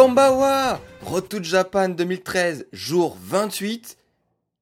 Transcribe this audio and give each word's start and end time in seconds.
Kombawa 0.00 0.80
Road 1.02 1.28
to 1.28 1.42
Japan 1.42 1.90
2013, 1.90 2.68
jour 2.72 3.18
28. 3.20 3.98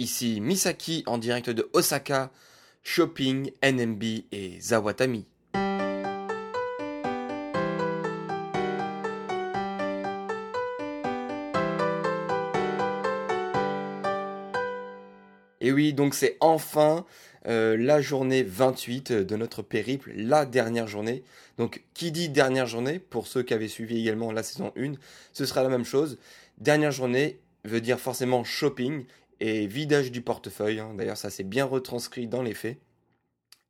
Ici 0.01 0.41
Misaki 0.41 1.05
en 1.07 1.17
direct 1.17 1.49
de 1.49 1.71
Osaka, 1.75 2.33
Shopping, 2.83 3.53
NMB 3.63 4.03
et 4.33 4.59
Zawatami. 4.61 5.27
Et 15.61 15.71
oui, 15.71 15.93
donc 15.93 16.15
c'est 16.15 16.37
enfin 16.41 17.05
euh, 17.47 17.77
la 17.77 18.01
journée 18.01 18.43
28 18.43 19.13
de 19.13 19.37
notre 19.37 19.63
périple, 19.63 20.13
la 20.15 20.47
dernière 20.47 20.87
journée. 20.87 21.23
Donc 21.57 21.85
qui 21.95 22.13
dit 22.13 22.29
dernière 22.29 22.67
journée, 22.67 22.99
pour 22.99 23.27
ceux 23.27 23.43
qui 23.43 23.55
avaient 23.55 23.69
suivi 23.69 23.99
également 24.01 24.33
la 24.33 24.43
saison 24.43 24.73
1, 24.77 24.93
ce 25.33 25.47
sera 25.47 25.63
la 25.63 25.69
même 25.69 25.85
chose. 25.85 26.19
Dernière 26.59 26.93
journée 26.93 27.39
veut 27.65 27.81
dire 27.81 28.01
forcément 28.01 28.45
shopping 28.45 29.05
et 29.41 29.67
vidage 29.67 30.11
du 30.11 30.21
portefeuille. 30.21 30.81
hein. 30.81 30.95
D'ailleurs 30.97 31.17
ça 31.17 31.31
s'est 31.31 31.45
bien 31.45 31.65
retranscrit 31.65 32.27
dans 32.27 32.43
les 32.43 32.55
faits. 32.55 32.79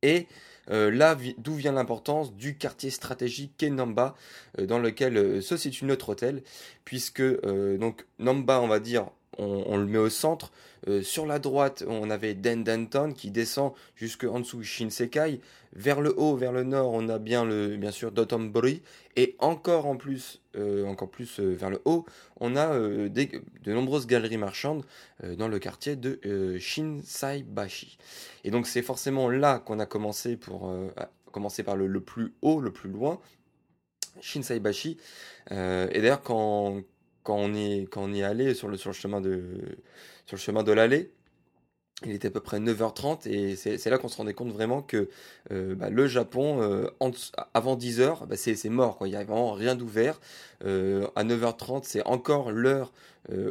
Et 0.01 0.27
euh, 0.69 0.91
là 0.91 1.17
d'où 1.37 1.55
vient 1.55 1.71
l'importance 1.71 2.33
du 2.35 2.57
quartier 2.57 2.89
stratégique 2.89 3.53
qu'est 3.57 3.69
Namba, 3.69 4.15
euh, 4.59 4.65
dans 4.65 4.79
lequel 4.79 5.17
euh, 5.17 5.41
se 5.41 5.57
situe 5.57 5.85
notre 5.85 6.09
hôtel, 6.09 6.43
puisque 6.85 7.21
euh, 7.21 7.77
donc 7.77 8.05
Namba 8.19 8.61
on 8.61 8.67
va 8.67 8.79
dire 8.79 9.09
on, 9.39 9.77
le 9.77 9.85
met 9.85 9.97
au 9.97 10.09
centre. 10.09 10.51
Euh, 10.87 11.01
sur 11.01 11.25
la 11.25 11.39
droite, 11.39 11.83
on 11.87 12.09
avait 12.09 12.33
Dendenton 12.33 13.13
qui 13.13 13.31
descend 13.31 13.73
jusque 13.95 14.23
en 14.23 14.39
dessous 14.39 14.63
Shinsekai. 14.63 15.41
Vers 15.73 16.01
le 16.01 16.17
haut, 16.17 16.35
vers 16.35 16.51
le 16.51 16.63
nord, 16.63 16.93
on 16.93 17.09
a 17.09 17.19
bien 17.19 17.45
le 17.45 17.77
bien 17.77 17.91
sûr 17.91 18.11
Dotonbori 18.11 18.81
et 19.15 19.35
encore 19.39 19.85
en 19.85 19.97
plus, 19.97 20.41
euh, 20.55 20.85
encore 20.87 21.09
plus 21.11 21.39
euh, 21.39 21.53
vers 21.53 21.69
le 21.69 21.79
haut, 21.85 22.05
on 22.39 22.55
a 22.55 22.79
des- 23.09 23.41
de 23.63 23.73
nombreuses 23.73 24.07
galeries 24.07 24.37
marchandes 24.37 24.83
dans 25.37 25.47
le 25.47 25.59
quartier 25.59 25.95
de 25.95 26.57
Shinsaibashi. 26.57 27.97
Et 28.45 28.51
donc 28.51 28.65
c'est 28.65 28.81
forcément 28.81 29.29
là 29.29 29.59
qu'on 29.59 29.79
a 29.79 29.85
commencé 29.85 30.37
pour 30.37 30.73
commencer 31.31 31.61
par 31.61 31.75
le, 31.75 31.85
le 31.85 31.99
plus 31.99 32.33
haut, 32.41 32.61
le 32.61 32.71
plus 32.71 32.89
loin, 32.89 33.19
Shinsaibashi. 34.21 34.97
Et 35.51 35.55
d'ailleurs 35.55 36.23
quand 36.23 36.81
quand 37.23 37.35
on 37.35 37.53
y 37.53 37.87
quand 37.87 38.03
on 38.03 38.13
allé 38.23 38.53
sur 38.53 38.67
le 38.67 38.77
sur 38.77 38.89
le 38.89 38.95
chemin 38.95 39.21
de 39.21 39.43
sur 40.25 40.35
le 40.37 40.41
chemin 40.41 40.63
de 40.63 40.71
l'allée, 40.71 41.11
il 42.05 42.13
était 42.13 42.29
à 42.29 42.31
peu 42.31 42.39
près 42.39 42.59
9h30 42.59 43.27
et 43.27 43.55
c'est 43.55 43.89
là 43.89 43.97
qu'on 43.97 44.07
se 44.07 44.17
rendait 44.17 44.33
compte 44.33 44.53
vraiment 44.53 44.81
que 44.81 45.09
euh, 45.51 45.75
bah, 45.75 45.89
le 45.89 46.07
Japon, 46.07 46.61
euh, 46.61 46.87
avant 47.53 47.75
10h, 47.75 48.25
bah, 48.25 48.37
c'est 48.37 48.69
mort. 48.69 48.97
Quoi. 48.97 49.07
Il 49.07 49.11
n'y 49.11 49.17
a 49.17 49.23
vraiment 49.23 49.51
rien 49.51 49.75
d'ouvert. 49.75 50.19
Euh, 50.63 51.07
à 51.15 51.25
9h30, 51.25 51.81
c'est 51.83 52.05
encore 52.05 52.51
l'heure 52.51 52.93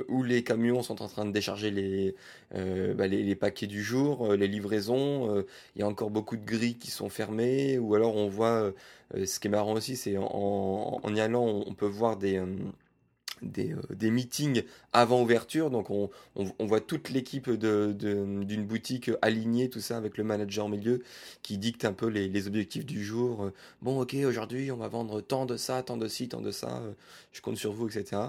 où 0.08 0.24
les 0.24 0.42
camions 0.42 0.82
sont 0.82 1.02
en 1.02 1.08
train 1.08 1.24
de 1.24 1.30
décharger 1.30 1.70
les, 1.70 2.16
bah, 2.52 3.06
les, 3.06 3.22
les 3.22 3.36
paquets 3.36 3.68
du 3.68 3.80
jour, 3.80 4.34
les 4.34 4.48
livraisons. 4.48 5.44
il 5.76 5.80
y 5.80 5.82
a 5.84 5.86
encore 5.86 6.10
beaucoup 6.10 6.36
de 6.36 6.44
grilles 6.44 6.78
qui 6.78 6.90
sont 6.90 7.08
fermées. 7.08 7.78
Ou 7.78 7.94
alors 7.94 8.16
on 8.16 8.28
voit, 8.28 8.72
ce 9.14 9.38
qui 9.38 9.46
est 9.46 9.50
marrant 9.50 9.74
aussi, 9.74 9.94
c'est 9.94 10.16
en, 10.16 11.00
en, 11.02 11.14
y 11.14 11.20
allant, 11.20 11.44
on 11.44 11.74
peut 11.74 11.86
voir 11.86 12.16
des... 12.16 12.42
des, 13.42 13.72
euh, 13.72 13.80
des 13.94 14.10
meetings 14.10 14.62
avant 14.92 15.22
ouverture, 15.22 15.70
donc 15.70 15.90
on, 15.90 16.10
on, 16.36 16.66
voit 16.66 16.80
toute 16.80 17.10
l'équipe 17.10 17.50
de, 17.50 17.92
de- 17.92 18.44
d'une 18.44 18.64
boutique 18.66 19.10
alignée, 19.22 19.68
tout 19.70 19.80
ça, 19.80 19.96
avec 19.96 20.16
le 20.18 20.24
manager 20.24 20.66
au 20.66 20.68
milieu 20.68 21.02
qui 21.42 21.58
dicte 21.58 21.84
un 21.84 21.92
peu 21.92 22.06
les, 22.06 22.28
les 22.28 22.46
objectifs 22.46 22.86
du 22.86 23.04
jour. 23.04 23.44
Euh, 23.44 23.52
Bon, 23.82 24.00
ok, 24.00 24.14
aujourd'hui 24.26 24.70
on 24.72 24.76
va 24.76 24.88
vendre 24.88 25.20
tant 25.20 25.46
de 25.46 25.56
ça, 25.56 25.82
tant 25.82 25.96
de 25.96 26.08
ci, 26.08 26.28
tant 26.28 26.40
de 26.40 26.50
ça, 26.50 26.78
euh, 26.82 26.92
je 27.32 27.40
compte 27.40 27.56
sur 27.56 27.72
vous, 27.72 27.88
etc. 27.88 28.22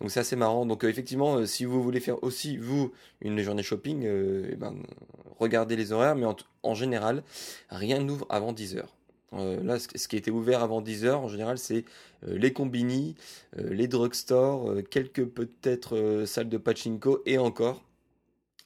Donc 0.00 0.10
c'est 0.10 0.20
assez 0.20 0.36
marrant. 0.36 0.66
Donc 0.66 0.84
effectivement, 0.84 1.46
si 1.46 1.64
vous 1.64 1.82
voulez 1.82 2.00
faire 2.00 2.22
aussi, 2.22 2.56
vous, 2.56 2.92
une 3.20 3.40
journée 3.40 3.62
shopping, 3.62 4.02
eh 4.04 4.56
ben, 4.56 4.74
regardez 5.38 5.76
les 5.76 5.92
horaires, 5.92 6.16
mais 6.16 6.26
en, 6.26 6.36
en 6.62 6.74
général, 6.74 7.22
rien 7.70 8.00
n'ouvre 8.00 8.26
avant 8.28 8.52
10 8.52 8.76
heures. 8.76 8.94
Euh, 9.36 9.62
là, 9.62 9.78
ce 9.78 10.08
qui 10.08 10.16
était 10.16 10.30
ouvert 10.30 10.62
avant 10.62 10.80
10 10.80 11.04
heures, 11.04 11.20
en 11.20 11.28
général, 11.28 11.58
c'est 11.58 11.84
euh, 12.26 12.38
les 12.38 12.52
combini, 12.52 13.16
euh, 13.58 13.72
les 13.72 13.88
drugstores, 13.88 14.74
quelques 14.90 15.26
peut-être 15.26 16.24
salles 16.26 16.48
de 16.48 16.58
pachinko 16.58 17.22
et 17.26 17.38
encore. 17.38 17.82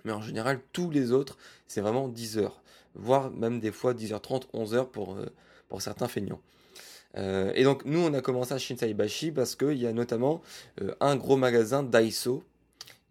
Mais 0.04 0.12
en 0.12 0.22
général, 0.22 0.60
tous 0.72 0.90
les 0.90 1.12
autres, 1.12 1.36
c'est 1.66 1.80
vraiment 1.80 2.08
10 2.08 2.38
heures. 2.38 2.62
Voire 2.94 3.30
même 3.30 3.60
des 3.60 3.72
fois 3.72 3.94
10h30, 3.94 4.44
11h 4.54 4.86
pour, 4.86 5.18
pour 5.68 5.82
certains 5.82 6.08
feignants. 6.08 6.40
Et 7.16 7.64
donc, 7.64 7.84
nous, 7.84 8.00
on 8.00 8.14
a 8.14 8.20
commencé 8.20 8.54
à 8.54 8.58
Shinsaibashi 8.58 9.32
parce 9.32 9.56
qu'il 9.56 9.76
y 9.76 9.86
a 9.86 9.92
notamment 9.92 10.40
un 11.00 11.16
gros 11.16 11.36
magasin 11.36 11.82
Daiso. 11.82 12.44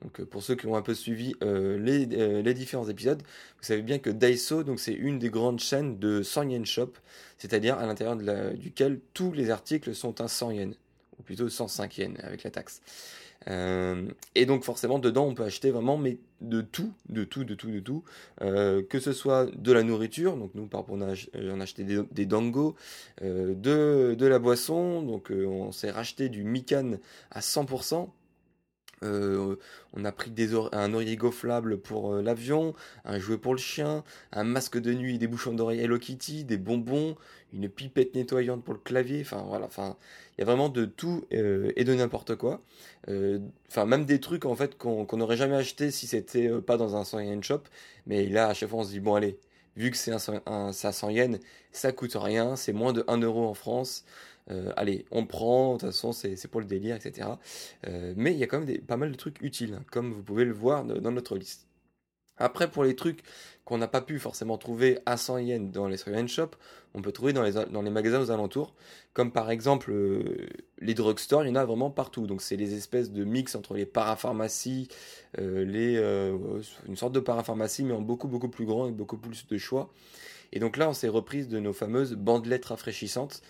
Donc, 0.04 0.20
euh, 0.20 0.26
pour 0.26 0.44
ceux 0.44 0.56
qui 0.56 0.68
ont 0.68 0.76
un 0.76 0.82
peu 0.82 0.94
suivi 0.94 1.34
euh, 1.44 1.78
les, 1.80 2.08
euh, 2.18 2.42
les 2.42 2.54
différents 2.54 2.88
épisodes, 2.88 3.22
vous 3.22 3.64
savez 3.64 3.82
bien 3.82 3.98
que 3.98 4.10
Daiso, 4.10 4.64
donc 4.64 4.80
c'est 4.80 4.94
une 4.94 5.18
des 5.18 5.30
grandes 5.30 5.60
chaînes 5.60 5.98
de 5.98 6.22
100 6.22 6.50
yen 6.50 6.66
shop, 6.66 6.94
c'est-à-dire 7.38 7.78
à, 7.78 7.86
l'intérieur 7.86 8.16
duquel 8.56 9.00
tous 9.14 9.32
les 9.32 9.50
articles 9.50 9.96
sont 9.96 10.22
à 10.22 10.28
100 10.28 10.52
yens, 10.52 10.76
ou 11.20 11.24
plutôt 11.24 11.50
105 11.50 11.98
yens 11.98 12.20
avec 12.24 12.44
la 12.44 12.52
taxe. 12.52 12.82
Et 14.36 14.46
donc 14.46 14.66
forcément 14.66 15.00
dedans 15.00 15.26
on 15.26 15.34
peut 15.34 15.46
acheter 15.46 15.72
vraiment 15.72 15.98
mais 15.98 16.18
de 16.42 16.60
tout, 16.60 16.92
de 17.08 17.24
tout, 17.24 17.46
de 17.46 17.56
tout, 17.56 17.72
de 17.72 17.80
tout, 17.80 18.04
que 18.42 19.00
ce 19.00 19.14
soit 19.14 19.46
de 19.56 19.72
la 19.72 19.84
nourriture, 19.84 20.36
donc 20.36 20.52
nous 20.54 20.66
par 20.66 20.84
on 20.90 21.02
a, 21.02 21.14
on 21.34 21.60
a 21.62 21.64
acheté 21.64 21.86
des, 21.86 22.26
dangos, 22.26 22.76
de, 23.22 24.16
de 24.18 24.26
la 24.26 24.40
boisson, 24.40 25.02
donc 25.02 25.32
on 25.32 25.72
s'est 25.72 25.92
racheté 25.92 26.28
du 26.28 26.44
mikan 26.44 26.98
à 27.32 27.40
100%. 27.40 28.10
Euh, 29.04 29.56
on 29.94 30.06
a 30.06 30.12
pris 30.12 30.32
des 30.32 30.56
un 30.72 30.94
oreiller 30.94 31.18
gonflable 31.18 31.78
pour 31.78 32.14
euh, 32.14 32.22
l'avion, 32.22 32.74
un 33.06 33.20
jouet 33.20 33.38
pour 33.38 33.54
le 33.54 33.60
chien, 33.60 34.04
un 34.32 34.44
masque 34.44 34.80
de 34.80 34.94
nuit 34.94 35.20
des 35.20 35.28
bouchons 35.28 35.54
d'oreille 35.54 35.82
Hello 35.82 36.00
Kitty, 36.00 36.44
des 36.46 36.58
bonbons, 36.58 37.16
une 37.54 37.70
pipette 37.70 38.16
nettoyante 38.16 38.64
pour 38.64 38.74
le 38.74 38.80
clavier. 38.80 39.22
Enfin 39.22 39.44
voilà, 39.48 39.66
enfin 39.66 39.98
il 40.38 40.42
y 40.42 40.44
a 40.44 40.46
vraiment 40.46 40.70
de 40.70 40.86
tout 40.86 41.26
euh, 41.34 41.72
et 41.76 41.84
de 41.84 41.94
n'importe 41.94 42.36
quoi. 42.36 42.62
Enfin 43.70 43.86
même 43.86 44.06
des 44.06 44.20
trucs 44.20 44.46
en 44.46 44.56
fait 44.56 44.78
qu'on 44.78 45.06
n'aurait 45.14 45.38
jamais 45.38 45.56
acheté 45.56 45.92
si 45.92 46.08
c'était 46.08 46.50
pas 46.62 46.78
dans 46.78 46.96
un 46.96 47.04
100 47.04 47.20
yen 47.22 47.44
shop. 47.44 47.62
Mais 48.08 48.26
là 48.28 48.48
à 48.48 48.54
chaque 48.54 48.70
fois 48.70 48.80
on 48.80 48.84
se 48.84 48.90
dit 48.90 49.00
bon 49.00 49.16
allez, 49.16 49.38
vu 49.78 49.92
que 49.92 49.98
c'est 49.98 50.12
un, 50.12 50.20
à 50.46 50.74
100 50.74 51.10
yens, 51.12 51.40
ça 51.72 51.92
coûte 51.92 52.16
rien, 52.16 52.56
c'est 52.56 52.74
moins 52.74 52.94
de 52.94 53.04
1 53.08 53.20
euro 53.20 53.46
en 53.48 53.54
France. 53.54 54.04
Euh, 54.50 54.72
allez, 54.78 55.06
on 55.12 55.26
prend, 55.26 55.74
de 55.74 55.80
toute 55.80 55.90
façon 55.90 56.12
c'est 56.12 56.48
pour 56.48 56.62
le 56.62 56.68
délire, 56.68 56.96
etc. 56.96 57.30
Euh, 57.88 58.14
mais 58.16 58.34
il 58.34 58.38
y 58.38 58.44
a 58.44 58.48
quand 58.48 58.60
même 58.60 58.78
pas 58.82 58.98
mal 58.98 59.12
de 59.12 59.18
trucs 59.18 59.42
utiles, 59.42 59.76
hein, 59.76 59.84
comme 59.92 60.14
vous 60.14 60.24
pouvez 60.24 60.46
le 60.46 60.54
voir 60.54 60.86
dans 60.86 61.12
notre 61.12 61.38
liste. 61.38 61.68
Après, 62.40 62.70
pour 62.70 62.84
les 62.84 62.96
trucs 62.96 63.24
qu'on 63.66 63.80
n'a 63.80 63.88
pas 63.88 64.02
pu 64.02 64.20
forcément 64.20 64.60
trouver 64.60 65.00
à 65.08 65.18
100 65.18 65.40
yens 65.40 65.72
dans 65.72 65.88
les 65.88 65.98
100 65.98 66.12
yen 66.12 66.28
shop, 66.28 66.52
on 66.94 67.02
peut 67.02 67.12
trouver 67.12 67.34
dans 67.34 67.42
les, 67.42 67.90
magasins 67.90 68.22
aux 68.22 68.30
alentours, 68.30 68.76
comme 69.14 69.32
par 69.32 69.50
exemple 69.50 69.92
euh, 69.92 70.48
les 70.78 70.94
drugstores, 70.94 71.44
il 71.46 71.50
y 71.50 71.52
en 71.52 71.56
a 71.56 71.66
vraiment 71.66 71.90
partout. 71.90 72.28
Donc 72.28 72.44
c'est 72.44 72.56
les 72.56 72.76
espèces 72.76 73.12
de 73.12 73.24
mix 73.24 73.56
entre 73.56 73.74
les 73.74 73.88
parapharmacies, 73.88 74.88
les, 75.38 75.98
une 76.88 76.96
sorte 76.96 77.14
de 77.14 77.20
parapharmacie, 77.20 77.84
mais 77.84 77.94
en 77.94 78.02
beaucoup 78.02 78.28
beaucoup 78.28 78.50
plus 78.50 78.66
grand 78.66 78.88
et 78.88 78.92
beaucoup 78.92 79.18
plus 79.18 79.48
de 79.48 79.58
choix. 79.58 79.92
Et 80.52 80.60
donc 80.60 80.78
là, 80.78 80.90
on 80.90 80.94
s'est 80.94 81.08
reprise 81.08 81.48
de 81.50 81.60
nos 81.60 81.74
fameuses 81.74 82.14
bandelettes 82.14 82.66
rafraîchissantes. 82.66 83.42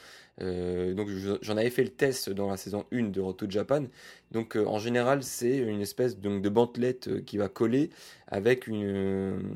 Euh, 0.41 0.93
donc 0.93 1.09
j'en 1.41 1.57
avais 1.57 1.69
fait 1.69 1.83
le 1.83 1.89
test 1.89 2.29
dans 2.29 2.49
la 2.49 2.57
saison 2.57 2.85
1 2.91 3.09
de 3.09 3.21
Roto 3.21 3.49
Japan. 3.49 3.83
Donc 4.31 4.55
euh, 4.55 4.65
en 4.65 4.79
général, 4.79 5.23
c'est 5.23 5.57
une 5.57 5.81
espèce 5.81 6.17
donc, 6.19 6.41
de 6.41 6.49
bandelette 6.49 7.07
euh, 7.07 7.21
qui 7.21 7.37
va 7.37 7.49
coller 7.49 7.89
avec 8.27 8.67
une, 8.67 9.53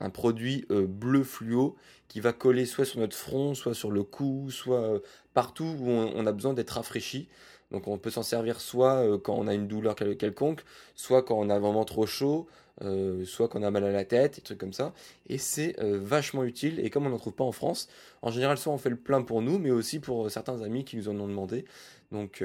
un 0.00 0.10
produit 0.10 0.66
bleu 0.68 1.22
fluo 1.22 1.76
qui 2.08 2.20
va 2.20 2.32
coller 2.32 2.66
soit 2.66 2.84
sur 2.84 2.98
notre 2.98 3.16
front, 3.16 3.54
soit 3.54 3.74
sur 3.74 3.90
le 3.90 4.02
cou, 4.02 4.50
soit 4.50 5.00
partout 5.32 5.76
où 5.78 5.88
on, 5.88 6.26
a 6.26 6.32
besoin 6.32 6.54
d'être 6.54 6.70
rafraîchi. 6.70 7.28
Donc 7.70 7.86
on 7.86 7.98
peut 7.98 8.10
s'en 8.10 8.24
servir 8.24 8.60
soit 8.60 9.06
quand 9.22 9.34
on 9.34 9.46
a 9.46 9.54
une 9.54 9.68
douleur 9.68 9.94
quelconque, 9.94 10.64
soit 10.96 11.22
quand 11.22 11.36
on 11.38 11.48
a 11.50 11.60
vraiment 11.60 11.84
trop 11.84 12.06
chaud, 12.06 12.48
euh, 12.82 13.26
soit 13.26 13.48
qu'on 13.48 13.62
a 13.62 13.70
mal 13.70 13.84
à 13.84 13.92
la 13.92 14.04
tête, 14.04 14.36
des 14.36 14.40
trucs 14.40 14.58
comme 14.58 14.72
ça. 14.72 14.94
Et 15.28 15.36
c'est 15.36 15.78
euh, 15.80 15.98
vachement 16.02 16.44
utile. 16.44 16.80
Et 16.80 16.88
comme 16.88 17.06
on 17.06 17.10
n'en 17.10 17.18
trouve 17.18 17.34
pas 17.34 17.44
en 17.44 17.52
France, 17.52 17.88
en 18.22 18.30
général, 18.30 18.56
soit 18.56 18.72
on 18.72 18.78
fait 18.78 18.90
le 18.90 18.96
plein 18.96 19.22
pour 19.22 19.42
nous, 19.42 19.58
mais 19.58 19.70
aussi 19.70 20.00
pour 20.00 20.26
euh, 20.26 20.28
certains 20.30 20.62
amis 20.62 20.84
qui 20.84 20.96
nous 20.96 21.08
en 21.08 21.18
ont 21.20 21.28
demandé. 21.28 21.64
Donc 22.10 22.42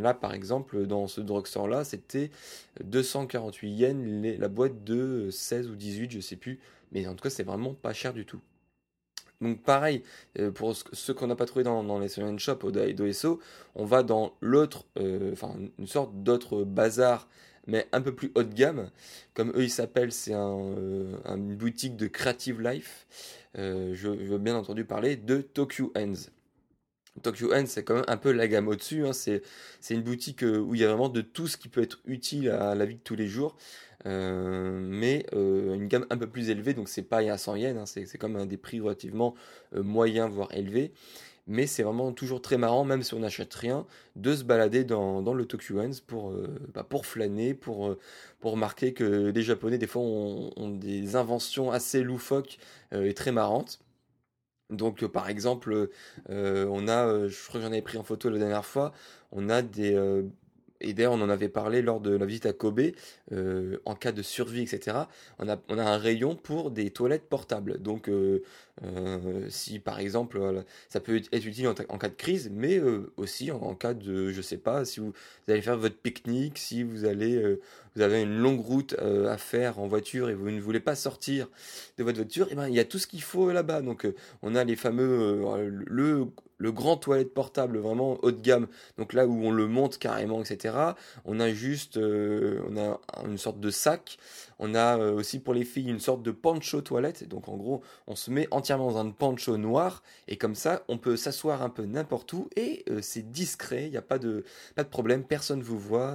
là, 0.00 0.14
par 0.14 0.32
exemple, 0.32 0.86
dans 0.86 1.08
ce 1.08 1.20
drugstore-là, 1.20 1.84
c'était 1.84 2.30
248 2.82 3.70
yens 3.70 4.38
la 4.38 4.48
boîte 4.48 4.82
de 4.82 5.28
16 5.30 5.68
ou 5.68 5.76
18, 5.76 6.10
je 6.10 6.20
sais 6.20 6.36
plus. 6.36 6.58
Mais 6.90 7.06
en 7.06 7.14
tout 7.14 7.22
cas, 7.22 7.28
c'est 7.28 7.42
vraiment 7.42 7.74
pas 7.74 7.92
cher 7.92 8.14
du 8.14 8.24
tout. 8.24 8.40
Donc 9.42 9.62
pareil, 9.62 10.02
pour 10.54 10.74
ceux 10.74 11.12
qu'on 11.12 11.26
n'a 11.26 11.36
pas 11.36 11.44
trouvé 11.44 11.64
dans, 11.64 11.98
les 11.98 12.08
Solent 12.08 12.38
Shop 12.38 12.60
au 12.62 12.70
d'OSO, 12.70 13.40
on 13.74 13.84
va 13.84 14.02
dans 14.02 14.32
l'autre, 14.40 14.86
enfin 15.32 15.54
une 15.78 15.86
sorte 15.86 16.22
d'autre 16.22 16.64
bazar 16.64 17.28
mais 17.66 17.86
un 17.92 18.00
peu 18.00 18.14
plus 18.14 18.30
haut 18.34 18.42
de 18.42 18.54
gamme. 18.54 18.90
Comme 19.34 19.50
eux 19.50 19.64
ils 19.64 19.70
s'appellent, 19.70 20.12
c'est 20.12 20.34
un, 20.34 20.58
euh, 20.58 21.16
une 21.26 21.56
boutique 21.56 21.96
de 21.96 22.06
Creative 22.06 22.60
Life. 22.60 23.06
Euh, 23.58 23.94
je 23.94 24.08
veux 24.08 24.38
bien 24.38 24.56
entendu 24.56 24.84
parler 24.84 25.16
de 25.16 25.40
Tokyo 25.40 25.92
Ends. 25.96 26.30
Tokyo 27.22 27.54
Ends, 27.54 27.66
c'est 27.66 27.84
quand 27.84 27.94
même 27.94 28.04
un 28.08 28.16
peu 28.16 28.32
la 28.32 28.48
gamme 28.48 28.68
au-dessus. 28.68 29.06
Hein. 29.06 29.12
C'est, 29.12 29.42
une 29.90 30.02
boutique 30.02 30.42
euh, 30.42 30.58
où 30.58 30.74
il 30.74 30.80
y 30.80 30.84
a 30.84 30.88
vraiment 30.88 31.08
de 31.08 31.20
tout 31.20 31.46
ce 31.46 31.56
qui 31.56 31.68
peut 31.68 31.82
être 31.82 32.00
utile 32.06 32.50
à 32.50 32.74
la 32.74 32.86
vie 32.86 32.96
de 32.96 33.00
tous 33.00 33.16
les 33.16 33.28
jours. 33.28 33.56
mais 34.04 35.26
une 35.32 35.88
gamme 35.88 36.06
un 36.10 36.18
peu 36.18 36.26
plus 36.26 36.50
élevée, 36.50 36.74
donc 36.74 36.88
c'est 36.88 37.02
pas 37.02 37.18
à 37.18 37.38
100 37.38 37.56
yens, 37.56 37.78
hein. 37.78 37.86
c'est, 37.86 38.18
comme 38.18 38.36
un 38.36 38.46
des 38.46 38.58
prix 38.58 38.80
relativement 38.80 39.34
moyens, 39.72 40.30
voire 40.30 40.52
élevés 40.52 40.92
mais 41.46 41.66
c'est 41.66 41.82
vraiment 41.82 42.12
toujours 42.12 42.40
très 42.40 42.56
marrant, 42.58 42.84
même 42.84 43.02
si 43.02 43.14
on 43.14 43.20
n'achète 43.20 43.52
rien, 43.54 43.86
de 44.16 44.34
se 44.34 44.44
balader 44.44 44.84
dans, 44.84 45.34
le 45.34 45.46
Tokyo 45.46 45.80
pour, 46.06 46.30
euh, 46.30 46.48
bah, 46.72 46.84
pour 46.84 47.06
flâner, 47.06 47.54
pour, 47.54 47.88
euh, 47.88 47.98
remarquer 48.42 48.92
que 48.94 49.30
les 49.30 49.42
Japonais, 49.42 49.78
des 49.78 49.86
fois, 49.86 50.02
ont, 50.02 50.68
des 50.70 51.16
inventions 51.16 51.70
assez 51.72 52.02
loufoques 52.02 52.58
euh, 52.92 53.04
et 53.06 53.14
très 53.14 53.32
marrantes. 53.32 53.80
Donc, 54.70 55.06
par 55.06 55.28
exemple, 55.28 55.90
on 56.28 56.88
a, 56.88 57.28
je 57.28 57.46
crois 57.48 57.60
que 57.60 57.66
j'en 57.66 57.72
avais 57.72 57.82
pris 57.82 57.98
en 57.98 58.02
photo 58.02 58.30
la 58.30 58.38
dernière 58.38 58.64
fois, 58.64 58.92
on 59.30 59.50
a 59.50 59.62
des, 59.62 59.94
et 60.84 60.92
d'ailleurs 60.92 61.12
on 61.12 61.20
en 61.20 61.28
avait 61.28 61.48
parlé 61.48 61.82
lors 61.82 62.00
de 62.00 62.16
la 62.16 62.26
visite 62.26 62.46
à 62.46 62.52
Kobe, 62.52 62.80
euh, 63.32 63.78
en 63.84 63.94
cas 63.94 64.12
de 64.12 64.22
survie, 64.22 64.62
etc. 64.62 64.96
On 65.38 65.48
a, 65.48 65.58
un 65.68 65.98
rayon 65.98 66.36
pour 66.36 66.70
des 66.70 66.90
toilettes 66.90 67.28
portables. 67.28 67.80
Donc 67.80 68.08
euh, 68.08 68.42
euh, 68.84 69.46
si 69.48 69.78
par 69.78 69.98
exemple, 69.98 70.64
ça 70.88 71.00
peut 71.00 71.22
être 71.32 71.46
utile 71.46 71.68
en, 71.68 71.74
cas 71.74 72.08
de 72.08 72.14
crise, 72.14 72.50
mais 72.52 72.80
aussi 73.16 73.50
en, 73.50 73.74
cas 73.74 73.94
de, 73.94 74.30
je 74.30 74.42
sais 74.42 74.58
pas, 74.58 74.84
si 74.84 75.00
vous, 75.00 75.12
allez 75.48 75.62
faire 75.62 75.76
votre 75.76 75.96
pique-nique, 75.96 76.58
si 76.58 76.82
vous 76.82 77.04
allez, 77.04 77.58
vous 77.96 78.02
avez 78.02 78.22
une 78.22 78.36
longue 78.36 78.60
route 78.60 78.94
à 78.94 79.38
faire 79.38 79.78
en 79.78 79.86
voiture 79.86 80.28
et 80.30 80.34
vous 80.34 80.50
ne 80.50 80.60
voulez 80.60 80.80
pas 80.80 80.94
sortir 80.94 81.48
de 81.98 82.04
votre 82.04 82.16
voiture, 82.16 82.46
et 82.48 82.52
eh 82.52 82.54
ben 82.56 82.68
il 82.68 82.74
y 82.74 82.80
a 82.80 82.84
tout 82.84 82.98
ce 82.98 83.06
qu'il 83.06 83.22
faut 83.22 83.50
là-bas. 83.52 83.82
Donc 83.82 84.06
on 84.42 84.54
a 84.54 84.64
les 84.64 84.76
fameux, 84.76 85.44
le 85.86 86.26
le 86.64 86.72
grand 86.72 86.96
toilette 86.96 87.34
portable 87.34 87.78
vraiment 87.78 88.18
haut 88.22 88.30
de 88.30 88.40
gamme, 88.40 88.68
donc 88.96 89.12
là 89.12 89.26
où 89.26 89.44
on 89.44 89.50
le 89.50 89.66
monte 89.66 89.98
carrément, 89.98 90.42
etc. 90.42 90.74
On 91.26 91.38
a 91.38 91.52
juste, 91.52 91.98
euh, 91.98 92.62
on 92.70 92.78
a 92.78 93.00
une 93.28 93.36
sorte 93.36 93.60
de 93.60 93.70
sac. 93.70 94.16
On 94.58 94.74
a 94.74 94.98
euh, 94.98 95.12
aussi 95.12 95.40
pour 95.40 95.52
les 95.52 95.64
filles 95.64 95.90
une 95.90 96.00
sorte 96.00 96.22
de 96.22 96.30
pancho 96.30 96.80
toilette. 96.80 97.28
Donc 97.28 97.48
en 97.48 97.56
gros, 97.56 97.82
on 98.06 98.14
se 98.16 98.30
met 98.30 98.48
entièrement 98.50 98.92
dans 98.92 98.98
un 98.98 99.10
pancho 99.10 99.58
noir 99.58 100.02
et 100.26 100.36
comme 100.36 100.54
ça, 100.54 100.84
on 100.88 100.96
peut 100.96 101.16
s'asseoir 101.16 101.62
un 101.62 101.68
peu 101.68 101.84
n'importe 101.84 102.32
où 102.32 102.48
et 102.56 102.82
euh, 102.88 103.00
c'est 103.02 103.30
discret. 103.30 103.84
Il 103.84 103.90
n'y 103.90 103.96
a 103.96 104.02
pas 104.02 104.18
de 104.18 104.44
pas 104.74 104.84
de 104.84 104.88
problème, 104.88 105.24
personne 105.24 105.62
vous 105.62 105.78
voit. 105.78 106.14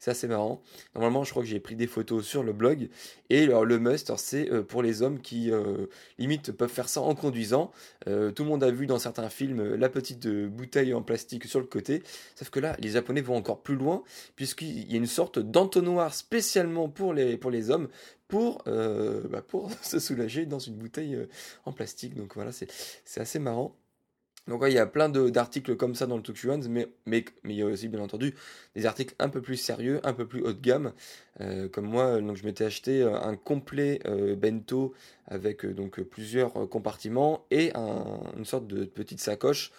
c'est 0.00 0.10
assez 0.10 0.28
marrant. 0.28 0.60
Normalement, 0.94 1.07
je 1.24 1.30
crois 1.30 1.42
que 1.42 1.48
j'ai 1.48 1.60
pris 1.60 1.76
des 1.76 1.86
photos 1.86 2.24
sur 2.24 2.42
le 2.42 2.52
blog 2.52 2.88
et 3.30 3.44
alors, 3.44 3.64
le 3.64 3.78
must, 3.78 4.12
c'est 4.16 4.50
pour 4.64 4.82
les 4.82 5.02
hommes 5.02 5.20
qui 5.20 5.50
limite 6.18 6.52
peuvent 6.52 6.70
faire 6.70 6.88
ça 6.88 7.00
en 7.00 7.14
conduisant. 7.14 7.70
tout 8.04 8.10
le 8.10 8.44
monde 8.44 8.62
a 8.64 8.70
vu 8.70 8.86
dans 8.86 8.98
certains 8.98 9.28
films 9.28 9.74
la 9.74 9.88
petite 9.88 10.26
euh, 10.26 10.48
bouteille 10.48 10.94
en 10.94 11.02
plastique 11.02 11.44
sur 11.44 11.60
le 11.60 11.66
côté. 11.66 12.02
Sauf 12.34 12.50
que 12.50 12.60
là, 12.60 12.76
les 12.80 12.90
Japonais 12.90 13.20
vont 13.20 13.36
encore 13.36 13.62
plus 13.62 13.76
loin, 13.76 14.02
puisqu'il 14.36 14.90
y 14.90 14.94
a 14.94 14.96
une 14.96 15.06
sorte 15.06 15.38
d'entonnoir 15.38 16.14
spécialement 16.14 16.88
pour 16.88 17.14
les, 17.14 17.36
pour 17.36 17.50
les 17.50 17.70
hommes, 17.70 17.88
pour, 18.28 18.62
euh, 18.66 19.26
bah, 19.28 19.42
pour 19.42 19.70
se 19.82 19.98
soulager 19.98 20.46
dans 20.46 20.58
une 20.58 20.74
bouteille 20.74 21.14
euh, 21.14 21.26
en 21.64 21.72
plastique. 21.72 22.14
Donc 22.14 22.34
voilà, 22.34 22.52
c'est 22.52 23.20
assez 23.20 23.38
marrant. 23.38 23.76
Donc 24.48 24.62
il 24.66 24.72
y 24.72 24.78
a 24.78 24.86
plein 24.86 25.10
d'articles 25.10 25.76
comme 25.76 25.94
ça 25.94 26.06
dans 26.06 26.16
le 26.16 26.22
Tokyo 26.22 26.56
mais, 26.68 26.88
mais, 27.06 27.24
mais, 27.44 27.54
il 27.54 27.56
y 27.56 27.62
a 27.62 27.66
aussi 27.66 27.88
bien 27.88 28.00
entendu 28.00 28.34
des 28.74 28.86
articles 28.86 29.14
un 29.18 29.28
peu 29.28 29.42
plus 29.42 29.56
sérieux, 29.56 30.00
un 30.04 30.14
peu 30.14 30.26
plus 30.26 30.42
haut 30.42 30.54
de 30.54 30.60
gamme. 30.60 30.92
Euh, 31.40 31.68
comme 31.68 31.84
moi, 31.84 32.20
donc 32.20 32.36
je 32.36 32.44
m'étais 32.44 32.64
acheté 32.64 33.02
euh, 33.02 33.20
un 33.20 33.36
complet 33.36 34.00
euh, 34.06 34.34
bento 34.34 34.94
avec 35.26 35.66
donc 35.66 36.00
plusieurs 36.00 36.68
compartiments 36.70 37.44
et 37.50 37.72
une 37.74 38.44
sorte 38.44 38.66
de 38.66 38.84
petite 38.86 39.20
sacoche 39.20 39.72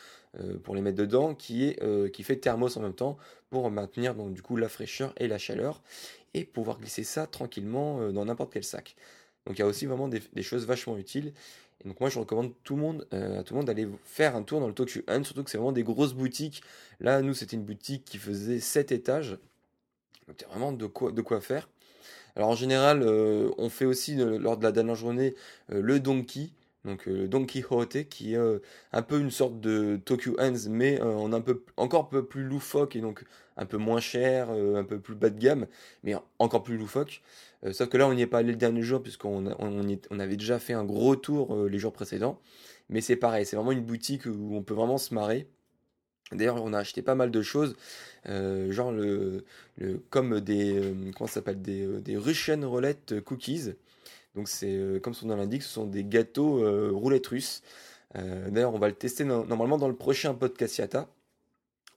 pour 0.64 0.76
les 0.76 0.82
mettre 0.82 0.98
dedans 0.98 1.34
qui, 1.34 1.76
fait 2.22 2.36
thermos 2.36 2.78
en 2.78 2.82
même 2.82 2.94
temps 2.94 3.18
pour 3.50 3.72
maintenir 3.72 4.14
du 4.14 4.44
coup 4.44 4.58
la 4.58 4.70
fraîcheur 4.70 5.12
et 5.18 5.28
la 5.28 5.40
chaleur 5.40 5.82
et 6.36 6.46
pouvoir 6.46 6.80
glisser 6.80 7.04
ça 7.04 7.26
tranquillement 7.26 8.12
dans 8.12 8.26
n'importe 8.26 8.54
quel 8.54 8.64
sac. 8.64 8.96
Donc 9.48 9.58
il 9.58 9.62
y 9.62 9.64
a 9.64 9.68
aussi 9.68 9.88
vraiment 9.88 10.08
des 10.08 10.44
choses 10.44 10.68
vachement 10.68 11.00
utiles 11.00 11.34
et 11.84 11.88
donc 11.88 12.00
moi 12.00 12.10
je 12.10 12.20
recommande 12.20 12.54
tout 12.64 12.76
le 12.76 12.82
monde, 12.82 13.08
euh, 13.14 13.40
à 13.40 13.44
tout 13.44 13.54
le 13.54 13.60
monde 13.60 13.68
d'aller 13.68 13.88
faire 14.04 14.36
un 14.36 14.44
tour 14.44 14.60
dans 14.60 14.68
le 14.68 14.74
Tokyo 14.74 15.02
Hun, 15.08 15.24
surtout 15.24 15.44
que 15.44 15.50
c'est 15.50 15.58
vraiment 15.58 15.72
des 15.72 15.84
grosses 15.84 16.14
boutiques. 16.14 16.62
Là 17.00 17.22
nous 17.22 17.34
c'était 17.34 17.56
une 17.56 17.64
boutique 17.64 18.04
qui 18.06 18.18
faisait 18.18 18.60
7 18.60 18.92
étages. 18.92 19.38
Donc 20.28 20.42
il 20.42 20.44
y 20.44 20.46
a 20.46 20.50
vraiment 20.50 20.74
de 20.74 20.88
quoi, 20.88 21.42
faire. 21.42 21.70
Alors 22.36 22.50
en 22.50 22.56
général 22.56 23.02
euh, 23.04 23.50
on 23.58 23.70
fait 23.70 23.86
aussi 23.86 24.20
euh, 24.20 24.38
lors 24.38 24.58
de 24.58 24.64
la 24.64 24.72
dernière 24.72 24.96
journée 24.96 25.36
le 25.70 26.00
Donkey. 26.00 26.50
Donc 26.86 27.06
le 27.08 27.28
Don 27.28 27.46
Quixote 27.46 28.06
qui 28.10 28.36
est 28.36 28.60
un 28.94 29.02
peu 29.02 29.20
une 29.20 29.32
sorte 29.32 29.60
de 29.60 30.00
Tokyo 30.06 30.38
Hands 30.40 30.70
mais 30.70 31.02
en 31.02 31.34
un 31.34 31.42
peu 31.42 31.66
encore 31.76 32.06
un 32.06 32.10
peu 32.10 32.26
plus 32.26 32.44
loufoque 32.44 32.96
et 32.96 33.02
donc 33.02 33.26
un 33.58 33.66
peu 33.66 33.76
moins 33.76 34.00
cher, 34.00 34.50
un 34.50 34.86
peu 34.86 34.98
plus 34.98 35.14
bas 35.14 35.30
de 35.30 35.38
gamme 35.38 35.68
mais 36.04 36.16
encore 36.40 36.64
plus 36.64 36.78
loufoque. 36.78 37.22
Euh, 37.66 37.74
sauf 37.74 37.90
que 37.90 37.98
là, 37.98 38.08
on 38.08 38.14
n'y 38.14 38.22
est 38.22 38.28
pas 38.28 38.40
allé 38.40 38.52
le 38.52 38.58
dernier 38.58 38.82
jour, 38.82 39.02
puisqu'on 39.02 39.54
on, 39.60 40.20
avait 40.20 40.38
déjà 40.38 40.60
fait 40.60 40.74
un 40.74 40.86
gros 40.86 41.16
tour 41.16 41.56
euh, 41.56 41.68
les 41.68 41.80
jours 41.80 41.94
précédents. 41.94 42.40
Mais 42.90 43.02
c'est 43.02 43.16
pareil, 43.16 43.46
c'est 43.46 43.56
vraiment 43.56 43.72
une 43.72 43.84
boutique 43.84 44.26
où 44.26 44.56
on 44.56 44.64
peut 44.64 44.74
vraiment 44.74 44.98
se 44.98 45.14
marrer. 45.14 45.48
D'ailleurs, 46.32 46.64
on 46.64 46.74
a 46.74 46.80
acheté 46.80 47.02
pas 47.02 47.16
mal 47.16 47.32
de 47.32 47.42
choses, 47.42 47.76
euh, 48.28 48.72
genre 48.72 48.92
le, 48.92 49.44
comme 50.12 50.40
des, 50.42 50.94
s'appelle, 51.28 51.62
des, 51.62 51.88
des 52.02 52.18
Russian 52.18 52.62
roulette 52.70 53.20
cookies. 53.22 53.74
Donc 54.36 54.48
c'est, 54.48 55.00
comme 55.04 55.16
son 55.16 55.28
nom 55.28 55.36
l'indique, 55.36 55.64
ce 55.64 55.70
sont 55.70 55.86
des 55.86 56.04
gâteaux 56.04 56.92
roulettes 56.96 57.28
russes. 57.28 57.64
D'ailleurs, 58.14 58.74
on 58.76 58.80
va 58.80 58.88
le 58.88 58.94
tester 58.94 59.24
normalement 59.24 59.78
dans 59.78 59.88
le 59.88 59.96
prochain 59.96 60.36
podcast 60.36 60.78
Yata. 60.78 61.10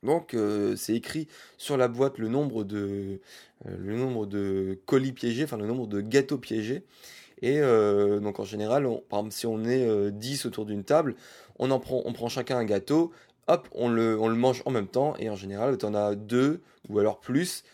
Donc 0.03 0.35
euh, 0.35 0.75
c'est 0.77 0.95
écrit 0.95 1.29
sur 1.59 1.77
la 1.77 1.89
boîte 1.89 2.19
le 2.19 2.29
nombre 2.29 2.65
de, 2.65 3.21
euh, 3.67 3.77
le 3.79 3.97
nombre 3.97 4.27
de 4.27 4.79
colis 4.87 5.13
piégés, 5.13 5.45
enfin 5.45 5.57
le 5.57 5.67
nombre 5.67 5.87
de 5.87 6.01
gâteaux 6.01 6.39
piégés. 6.39 6.83
Et 7.41 7.61
euh, 7.61 8.21
donc 8.21 8.41
en 8.41 8.45
général, 8.45 8.85
par 9.09 9.21
exemple 9.21 9.35
si 9.35 9.47
on 9.47 9.65
est 9.65 10.11
10 10.11 10.47
autour 10.47 10.67
d'une 10.67 10.85
table, 10.85 11.15
on, 11.59 11.71
en 11.71 11.81
prend, 11.81 12.03
on 12.05 12.13
prend 12.13 12.29
chacun 12.29 12.59
un 12.59 12.65
gâteau, 12.65 13.13
hop, 13.47 13.69
on 13.73 13.89
le, 13.89 14.17
mange 14.35 14.63
en 14.65 14.71
même 14.71 14.87
temps. 14.89 15.15
Et 15.19 15.31
en 15.31 15.37
général, 15.37 15.79
tu 15.79 15.87
en 15.87 15.95
as 15.95 16.15
deux 16.15 16.61
ou 16.89 16.99
alors 16.99 17.21
plus 17.21 17.65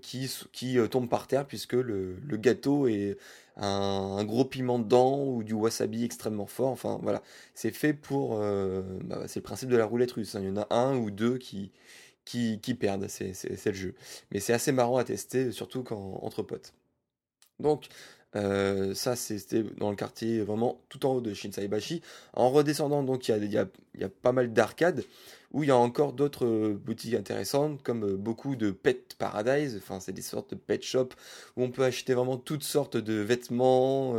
qui, 0.00 0.30
qui 0.52 0.78
tombent 0.90 1.08
par 1.08 1.26
terre 1.26 1.46
puisque 1.46 1.74
le 1.74 2.36
gâteau 2.36 2.86
est 2.86 3.18
un, 3.56 4.24
gros 4.24 4.44
piment 4.44 4.78
dedans 4.78 5.22
ou 5.24 5.44
du 5.44 5.54
wasabi 5.54 6.04
extrêmement 6.04 6.46
fort. 6.46 6.70
Enfin 6.70 6.98
voilà, 7.02 7.22
c'est 7.54 7.70
fait 7.70 7.94
pour. 7.94 8.38
Euh, 8.40 8.82
bah, 9.04 9.22
c'est 9.26 9.40
le 9.40 9.44
principe 9.44 9.68
de 9.70 9.76
la 9.76 9.86
roulette 9.86 10.12
russe. 10.12 10.34
Hein. 10.34 10.40
Il 10.42 10.48
y 10.48 10.50
en 10.50 10.56
a 10.56 10.66
un 10.74 10.96
ou 10.96 11.10
deux 11.10 11.38
qui, 11.38 11.72
qui, 12.24 12.60
qui 12.60 12.74
perdent, 12.74 13.08
c'est 13.08 13.66
le 13.66 13.72
jeu. 13.72 13.94
Mais 14.32 14.40
c'est 14.40 14.52
assez 14.52 14.72
marrant 14.72 14.96
à 14.98 15.04
tester, 15.04 15.52
surtout 15.52 15.82
quand 15.82 16.18
entre 16.22 16.42
potes. 16.42 16.74
Donc, 17.60 17.86
Euh, 18.36 18.94
ça, 18.94 19.16
c'était 19.16 19.62
dans 19.78 19.90
le 19.90 19.96
quartier 19.96 20.40
vraiment 20.42 20.80
tout 20.88 21.06
en 21.06 21.14
haut 21.14 21.20
de 21.20 21.32
Shinsaibashi. 21.32 22.02
En 22.32 22.50
redescendant, 22.50 23.02
donc, 23.02 23.28
il 23.28 23.52
y 23.52 23.58
a, 23.58 23.66
y 23.98 24.04
a, 24.04 24.08
pas 24.08 24.32
mal 24.32 24.52
d'arcades 24.52 25.04
où 25.52 25.62
il 25.62 25.68
y 25.68 25.70
a 25.70 25.76
encore 25.76 26.14
d'autres 26.14 26.46
euh, 26.46 26.74
boutiques 26.74 27.14
intéressantes, 27.14 27.80
comme 27.84 28.04
euh, 28.04 28.16
beaucoup 28.16 28.56
de 28.56 28.72
Pet 28.72 29.14
Paradise. 29.18 29.76
Enfin, 29.76 30.00
c'est 30.00 30.12
des 30.12 30.22
sortes 30.22 30.50
de 30.50 30.56
pet 30.56 30.82
shops 30.82 31.14
où 31.56 31.62
on 31.62 31.70
peut 31.70 31.84
acheter 31.84 32.14
vraiment 32.14 32.36
toutes 32.36 32.64
sortes 32.64 32.96
de 32.96 33.14
vêtements, 33.14 34.16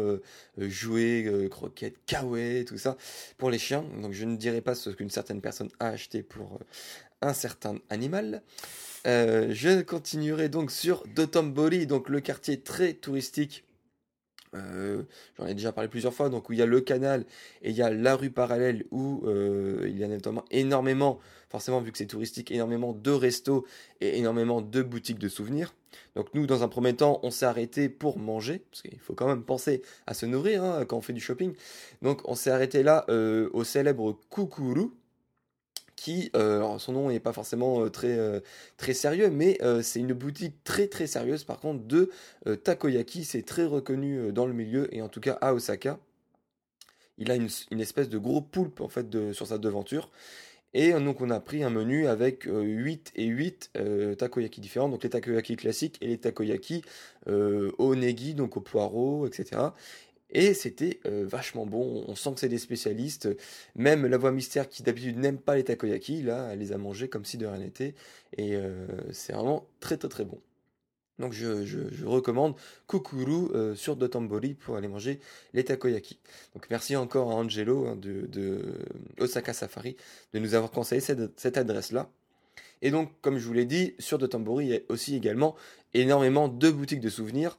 jouets, 0.58 1.50
croquettes, 1.52 1.98
kawaii, 2.06 2.64
tout 2.64 2.78
ça 2.78 2.96
pour 3.38 3.50
les 3.50 3.58
chiens. 3.58 3.84
Donc, 4.02 4.14
je 4.14 4.24
ne 4.24 4.38
dirai 4.38 4.62
pas 4.62 4.76
ce 4.76 4.90
qu'une 4.90 5.10
certaine 5.10 5.42
personne 5.42 5.70
a 5.80 5.88
acheté 5.88 6.24
pour 6.24 6.60
un 7.22 7.34
certain 7.34 7.80
animal. 7.90 8.42
je 9.06 9.82
continuerai 9.82 10.48
donc 10.48 10.72
sur 10.72 11.04
Dotonbori, 11.16 11.86
donc 11.86 12.08
le 12.08 12.22
quartier 12.22 12.62
très 12.62 12.94
touristique 12.94 13.66
euh, 14.56 15.04
j'en 15.38 15.48
ai 15.48 15.54
déjà 15.54 15.72
parlé 15.72 15.90
plusieurs 15.90 16.14
fois, 16.14 16.30
donc 16.30 16.50
où 16.50 16.54
il 16.54 16.60
y 16.60 16.62
a 16.62 16.66
le 16.66 16.82
canal 16.82 17.26
et 17.62 17.70
il 17.70 17.76
y 17.76 17.82
a 17.82 17.90
la 17.90 18.16
rue 18.16 18.32
parallèle 18.32 18.86
où 18.92 19.24
euh, 19.26 19.86
il 19.88 19.98
y 19.98 20.04
a 20.04 20.08
notamment 20.08 20.46
énormément, 20.52 21.20
forcément 21.50 21.82
vu 21.82 21.92
que 21.92 21.98
c'est 21.98 22.06
touristique, 22.06 22.52
énormément 22.52 22.94
de 22.94 23.12
restos 23.12 23.66
et 24.02 24.18
énormément 24.18 24.62
de 24.62 24.82
boutiques 24.82 25.20
de 25.20 25.30
souvenirs. 25.30 25.74
Donc 26.16 26.34
nous, 26.34 26.46
dans 26.46 26.64
un 26.64 26.68
premier 26.68 26.96
temps, 26.96 27.20
on 27.24 27.32
s'est 27.32 27.46
arrêté 27.46 27.90
pour 27.90 28.18
manger, 28.18 28.64
parce 28.72 28.82
qu'il 28.82 29.00
faut 29.00 29.14
quand 29.14 29.28
même 29.28 29.44
penser 29.44 29.82
à 30.08 30.14
se 30.14 30.26
nourrir 30.26 30.64
hein, 30.64 30.86
quand 30.86 30.98
on 30.98 31.02
fait 31.02 31.14
du 31.14 31.22
shopping. 31.22 31.54
Donc 32.02 32.22
on 32.26 32.36
s'est 32.36 32.52
arrêté 32.52 32.84
là 32.84 33.06
euh, 33.10 33.50
au 33.54 33.64
célèbre 33.64 34.18
Kukuru, 34.30 34.92
qui, 35.96 36.30
euh, 36.36 36.78
son 36.78 36.94
nom 36.94 37.10
n'est 37.10 37.20
pas 37.20 37.34
forcément 37.34 37.82
euh, 37.82 37.90
très, 37.90 38.18
euh, 38.18 38.40
très 38.78 38.94
sérieux, 38.94 39.30
mais 39.30 39.58
c'est 39.82 40.00
une 40.00 40.14
boutique 40.14 40.64
très 40.64 40.88
très 40.88 41.08
sérieuse 41.08 41.44
par 41.44 41.60
contre 41.60 41.84
de 41.86 42.12
takoyaki. 42.64 43.24
C'est 43.24 43.44
très 43.44 43.66
reconnu 43.66 44.32
dans 44.32 44.46
le 44.46 44.54
milieu 44.54 44.94
et 44.96 45.02
en 45.02 45.10
tout 45.10 45.22
cas 45.22 45.38
à 45.42 45.54
Osaka. 45.54 46.00
Il 47.18 47.32
a 47.32 47.36
une, 47.36 47.80
espèce 47.80 48.10
de 48.10 48.18
gros 48.18 48.42
poulpe 48.42 48.82
en 48.82 48.90
fait 48.90 49.32
sur 49.34 49.48
sa 49.48 49.58
devanture. 49.58 50.12
Et 50.74 50.92
donc 50.92 51.22
on 51.22 51.30
a 51.30 51.40
pris 51.40 51.64
un 51.64 51.70
menu 51.70 52.08
avec 52.08 52.44
8 52.44 53.14
et 53.16 53.26
8 53.26 53.72
takoyaki 54.18 54.60
différents, 54.60 54.90
donc 54.90 55.04
les 55.04 55.10
takoyaki 55.10 55.56
classiques 55.56 55.98
et 56.02 56.08
les 56.08 56.18
takoyaki 56.18 56.84
au 57.28 57.96
negi, 57.96 58.34
donc 58.36 58.58
au 58.58 58.62
poireau, 58.62 59.26
etc. 59.28 59.62
Et 60.38 60.54
c'était 60.54 61.00
euh, 61.06 61.24
vachement 61.26 61.66
bon. 61.66 62.04
On 62.10 62.16
sent 62.16 62.34
que 62.34 62.42
c'est 62.42 62.50
des 62.50 62.58
spécialistes. 62.58 63.30
Même 63.76 64.06
la 64.06 64.18
voix 64.18 64.34
mystère 64.34 64.68
qui 64.68 64.84
d'habitude 64.84 65.18
n'aime 65.18 65.38
pas 65.38 65.56
les 65.56 65.64
takoyaki, 65.64 66.22
là, 66.24 66.50
elle 66.52 66.60
les 66.60 66.74
a 66.74 66.78
mangés 66.78 67.08
comme 67.08 67.24
si 67.24 67.38
de 67.38 67.46
rien 67.46 67.60
n'était. 67.60 67.96
Et 68.36 68.58
euh, 68.58 68.86
c'est 69.14 69.32
vraiment 69.32 69.66
très 69.80 69.96
très 69.96 70.10
très 70.10 70.26
bon. 70.26 70.42
Donc 71.20 71.32
je, 71.32 72.06
recommande 72.06 72.56
Kukuru 72.86 73.56
euh, 73.56 73.76
sur 73.76 73.96
Dotonbori 73.96 74.56
pour 74.56 74.76
aller 74.76 74.90
manger 74.90 75.22
les 75.54 75.64
takoyaki. 75.64 76.20
Donc 76.54 76.68
merci 76.70 76.98
encore 76.98 77.32
à 77.32 77.36
Angelo 77.36 77.88
hein, 77.88 77.96
de, 77.96 78.60
Osaka 79.18 79.54
Safari 79.54 79.96
de 80.34 80.40
nous 80.40 80.54
avoir 80.54 80.70
conseillé 80.70 81.00
cette, 81.00 81.58
adresse-là. 81.58 82.10
Et 82.82 82.92
donc, 82.92 83.10
comme 83.22 83.38
je 83.38 83.48
vous 83.48 83.54
l'ai 83.54 83.64
dit, 83.64 83.96
sur 84.00 84.18
Dotonbori, 84.18 84.66
il 84.66 84.72
y 84.72 84.76
a 84.76 84.80
aussi 84.90 85.16
également 85.16 85.56
énormément 85.94 86.50
de 86.50 86.70
boutiques 86.70 87.00
de 87.00 87.10
souvenirs. 87.10 87.58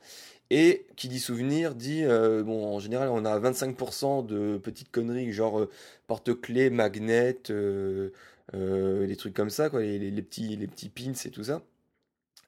Et 0.51 0.87
qui 0.97 1.09
dit 1.09 1.19
souvenir 1.19 1.75
dit, 1.75 2.05
euh, 2.05 2.45
bon, 2.45 2.65
en 2.67 2.79
général, 2.79 3.09
on 3.09 3.25
a 3.25 3.39
25% 3.39 4.25
de 4.27 4.59
petites 4.59 4.91
conneries, 4.93 5.33
genre 5.33 5.61
euh, 5.61 5.71
porte-clés, 6.07 6.71
magnets, 6.71 7.51
euh, 7.51 8.11
des 8.53 9.17
trucs 9.17 9.35
comme 9.35 9.51
ça, 9.51 9.71
quoi, 9.71 9.83
les, 9.83 10.23
petits, 10.23 10.57
les 10.57 10.69
petits 10.69 10.89
pins 10.89 11.13
et 11.25 11.31
tout 11.31 11.45
ça. 11.45 11.63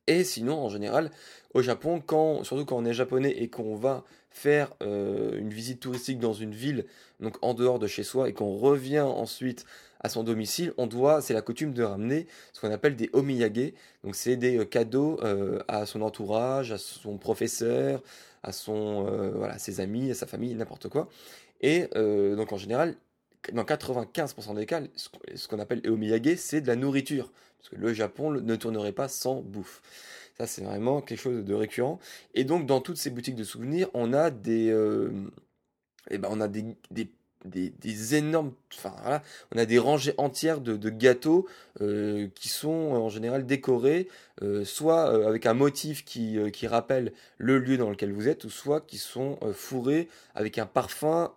Et 0.06 0.22
sinon, 0.22 0.58
en 0.58 0.68
général, 0.68 1.10
au 1.54 1.60
Japon, 1.60 2.00
quand, 2.04 2.44
surtout 2.44 2.64
quand 2.64 2.76
on 2.76 2.84
est 2.84 2.94
japonais 2.94 3.32
et 3.32 3.48
qu'on 3.48 3.74
va 3.74 4.04
faire 4.30 4.72
une 4.80 5.50
visite 5.50 5.80
touristique 5.80 6.18
dans 6.18 6.32
une 6.32 6.54
ville, 6.54 6.86
donc 7.20 7.36
en 7.42 7.52
dehors 7.52 7.78
de 7.78 7.86
chez 7.86 8.04
soi, 8.04 8.28
et 8.28 8.32
qu'on 8.32 8.56
revient 8.56 9.00
ensuite 9.00 9.66
à 10.00 10.08
son 10.08 10.22
domicile, 10.22 10.72
on 10.76 10.86
doit, 10.86 11.20
c'est 11.20 11.34
la 11.34 11.42
coutume 11.42 11.72
de 11.72 11.82
ramener 11.82 12.26
ce 12.52 12.60
qu'on 12.60 12.70
appelle 12.70 12.96
des 12.96 13.10
omiyage. 13.12 13.72
Donc 14.04 14.14
c'est 14.14 14.36
des 14.36 14.58
euh, 14.58 14.64
cadeaux 14.64 15.18
euh, 15.22 15.60
à 15.68 15.86
son 15.86 16.02
entourage, 16.02 16.72
à 16.72 16.78
son 16.78 17.18
professeur, 17.18 18.02
à 18.42 18.52
son 18.52 19.06
euh, 19.08 19.30
voilà, 19.30 19.58
ses 19.58 19.80
amis, 19.80 20.10
à 20.10 20.14
sa 20.14 20.26
famille, 20.26 20.54
n'importe 20.54 20.88
quoi. 20.88 21.08
Et 21.60 21.88
donc 22.36 22.52
en 22.52 22.56
général, 22.56 22.94
dans 23.52 23.64
95% 23.64 24.54
des 24.54 24.66
cas, 24.66 24.80
ce 25.34 25.48
qu'on 25.48 25.58
appelle 25.58 25.82
omiyage, 25.90 26.36
c'est 26.36 26.60
de 26.60 26.68
la 26.68 26.76
nourriture, 26.76 27.32
parce 27.58 27.70
que 27.70 27.76
le 27.76 27.92
Japon 27.92 28.30
ne 28.30 28.56
tournerait 28.56 28.92
pas 28.92 29.08
sans 29.08 29.42
bouffe. 29.42 29.82
Ça, 30.36 30.46
c'est 30.46 30.62
vraiment 30.62 31.02
quelque 31.02 31.18
chose 31.18 31.44
de 31.44 31.54
récurrent. 31.54 31.98
Et 32.34 32.44
donc, 32.44 32.64
dans 32.66 32.80
toutes 32.80 32.96
ces 32.96 33.10
boutiques 33.10 33.34
de 33.34 33.42
souvenirs, 33.42 33.88
on 33.92 34.12
a 34.12 34.30
des, 34.30 34.68
eh 36.10 36.18
ben, 36.18 36.28
on 36.30 36.40
a 36.40 36.46
des, 36.46 36.64
des 36.92 37.10
des, 37.44 38.14
énormes. 38.14 38.52
Enfin, 38.74 39.20
on 39.54 39.58
a 39.58 39.64
des 39.64 39.78
rangées 39.78 40.14
entières 40.18 40.60
de, 40.60 40.90
gâteaux 40.90 41.46
euh, 41.80 42.28
qui 42.34 42.48
sont 42.48 42.68
en 42.68 43.08
général 43.08 43.46
décorés, 43.46 44.08
euh, 44.42 44.64
soit 44.64 45.12
euh, 45.12 45.28
avec 45.28 45.46
un 45.46 45.54
motif 45.54 46.04
qui, 46.04 46.38
qui, 46.52 46.66
rappelle 46.66 47.12
le 47.38 47.58
lieu 47.58 47.76
dans 47.76 47.90
lequel 47.90 48.12
vous 48.12 48.28
êtes, 48.28 48.44
ou 48.44 48.50
soit 48.50 48.80
qui 48.80 48.98
sont 48.98 49.38
fourrés 49.52 50.08
avec 50.34 50.58
un 50.58 50.66
parfum 50.66 51.32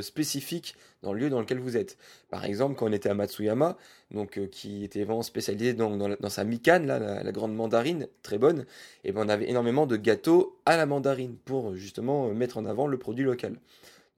spécifique 0.00 0.74
dans 1.02 1.12
le 1.12 1.20
lieu 1.20 1.30
dans 1.30 1.40
lequel 1.40 1.58
vous 1.58 1.76
êtes. 1.76 1.96
Par 2.30 2.44
exemple, 2.44 2.74
quand 2.74 2.88
on 2.88 2.92
était 2.92 3.08
à 3.08 3.14
Matsuyama, 3.14 3.76
donc 4.10 4.40
qui 4.50 4.84
était 4.84 5.04
vraiment 5.04 5.22
spécialisé 5.22 5.74
dans, 5.74 5.96
dans, 5.96 6.28
sa 6.28 6.44
mikan, 6.44 6.80
là, 6.84 6.98
la, 6.98 7.32
grande 7.32 7.54
mandarine, 7.54 8.08
très 8.22 8.38
bonne, 8.38 8.66
et 9.04 9.12
ben 9.12 9.22
on 9.24 9.28
avait 9.28 9.48
énormément 9.48 9.86
de 9.86 9.96
gâteaux 9.96 10.58
à 10.66 10.76
la 10.76 10.86
mandarine 10.86 11.36
pour 11.44 11.74
justement 11.74 12.28
mettre 12.28 12.58
en 12.58 12.66
avant 12.66 12.86
le 12.86 12.98
produit 12.98 13.24
local. 13.24 13.56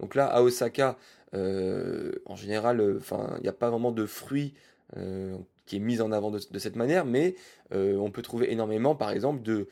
Donc 0.01 0.15
là, 0.15 0.27
à 0.27 0.43
Osaka, 0.43 0.91
euh, 0.91 0.95
en 1.35 2.37
général, 2.37 2.81
euh, 2.81 3.01
il 3.39 3.43
n'y 3.43 3.49
a 3.49 3.53
pas 3.53 3.71
vraiment 3.71 3.93
de 3.93 4.07
fruits 4.07 4.55
euh, 4.97 5.37
qui 5.67 5.77
est 5.77 5.81
mis 5.81 6.01
en 6.01 6.13
avant 6.13 6.31
de, 6.31 6.59
cette 6.59 6.77
manière, 6.77 7.05
mais 7.05 7.35
on 7.73 8.11
peut 8.11 8.23
trouver 8.23 8.51
énormément, 8.51 8.95
par 8.95 9.11
exemple, 9.11 9.43
de 9.43 9.69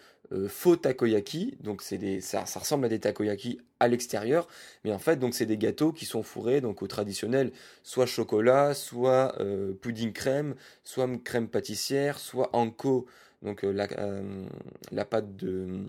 faux 0.49 0.77
takoyaki. 0.77 1.57
Donc 1.61 1.81
c'est 1.81 2.21
ça, 2.21 2.43
ressemble 2.43 2.85
à 2.85 2.89
des 2.91 3.01
takoyaki 3.01 3.61
à 3.81 3.89
l'extérieur, 3.89 4.47
mais 4.85 4.93
en 4.93 4.99
fait, 4.99 5.17
donc 5.17 5.35
c'est 5.35 5.47
des 5.47 5.57
gâteaux 5.57 5.93
qui 5.93 6.05
sont 6.05 6.23
fourrés 6.23 6.61
donc 6.61 6.83
au 6.83 6.87
traditionnel, 6.87 7.51
soit 7.83 8.05
chocolat, 8.05 8.75
soit 8.75 9.35
pudding 9.81 10.13
crème, 10.13 10.55
soit 10.85 11.09
crème 11.25 11.49
pâtissière, 11.49 12.19
soit 12.19 12.51
anko, 12.55 13.07
donc 13.41 13.65
la 13.65 15.05
pâte 15.07 15.35
de 15.37 15.87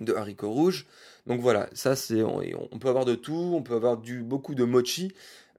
de 0.00 0.14
haricots 0.14 0.50
rouges. 0.50 0.86
Donc 1.26 1.40
voilà, 1.40 1.68
ça 1.74 1.94
c'est 1.96 2.22
on, 2.22 2.78
peut 2.78 2.88
avoir 2.88 3.04
de 3.04 3.14
tout, 3.14 3.52
on 3.54 3.62
peut 3.62 3.74
avoir 3.74 3.98
du 3.98 4.22
beaucoup 4.22 4.54
de 4.54 4.64
mochi. 4.64 5.12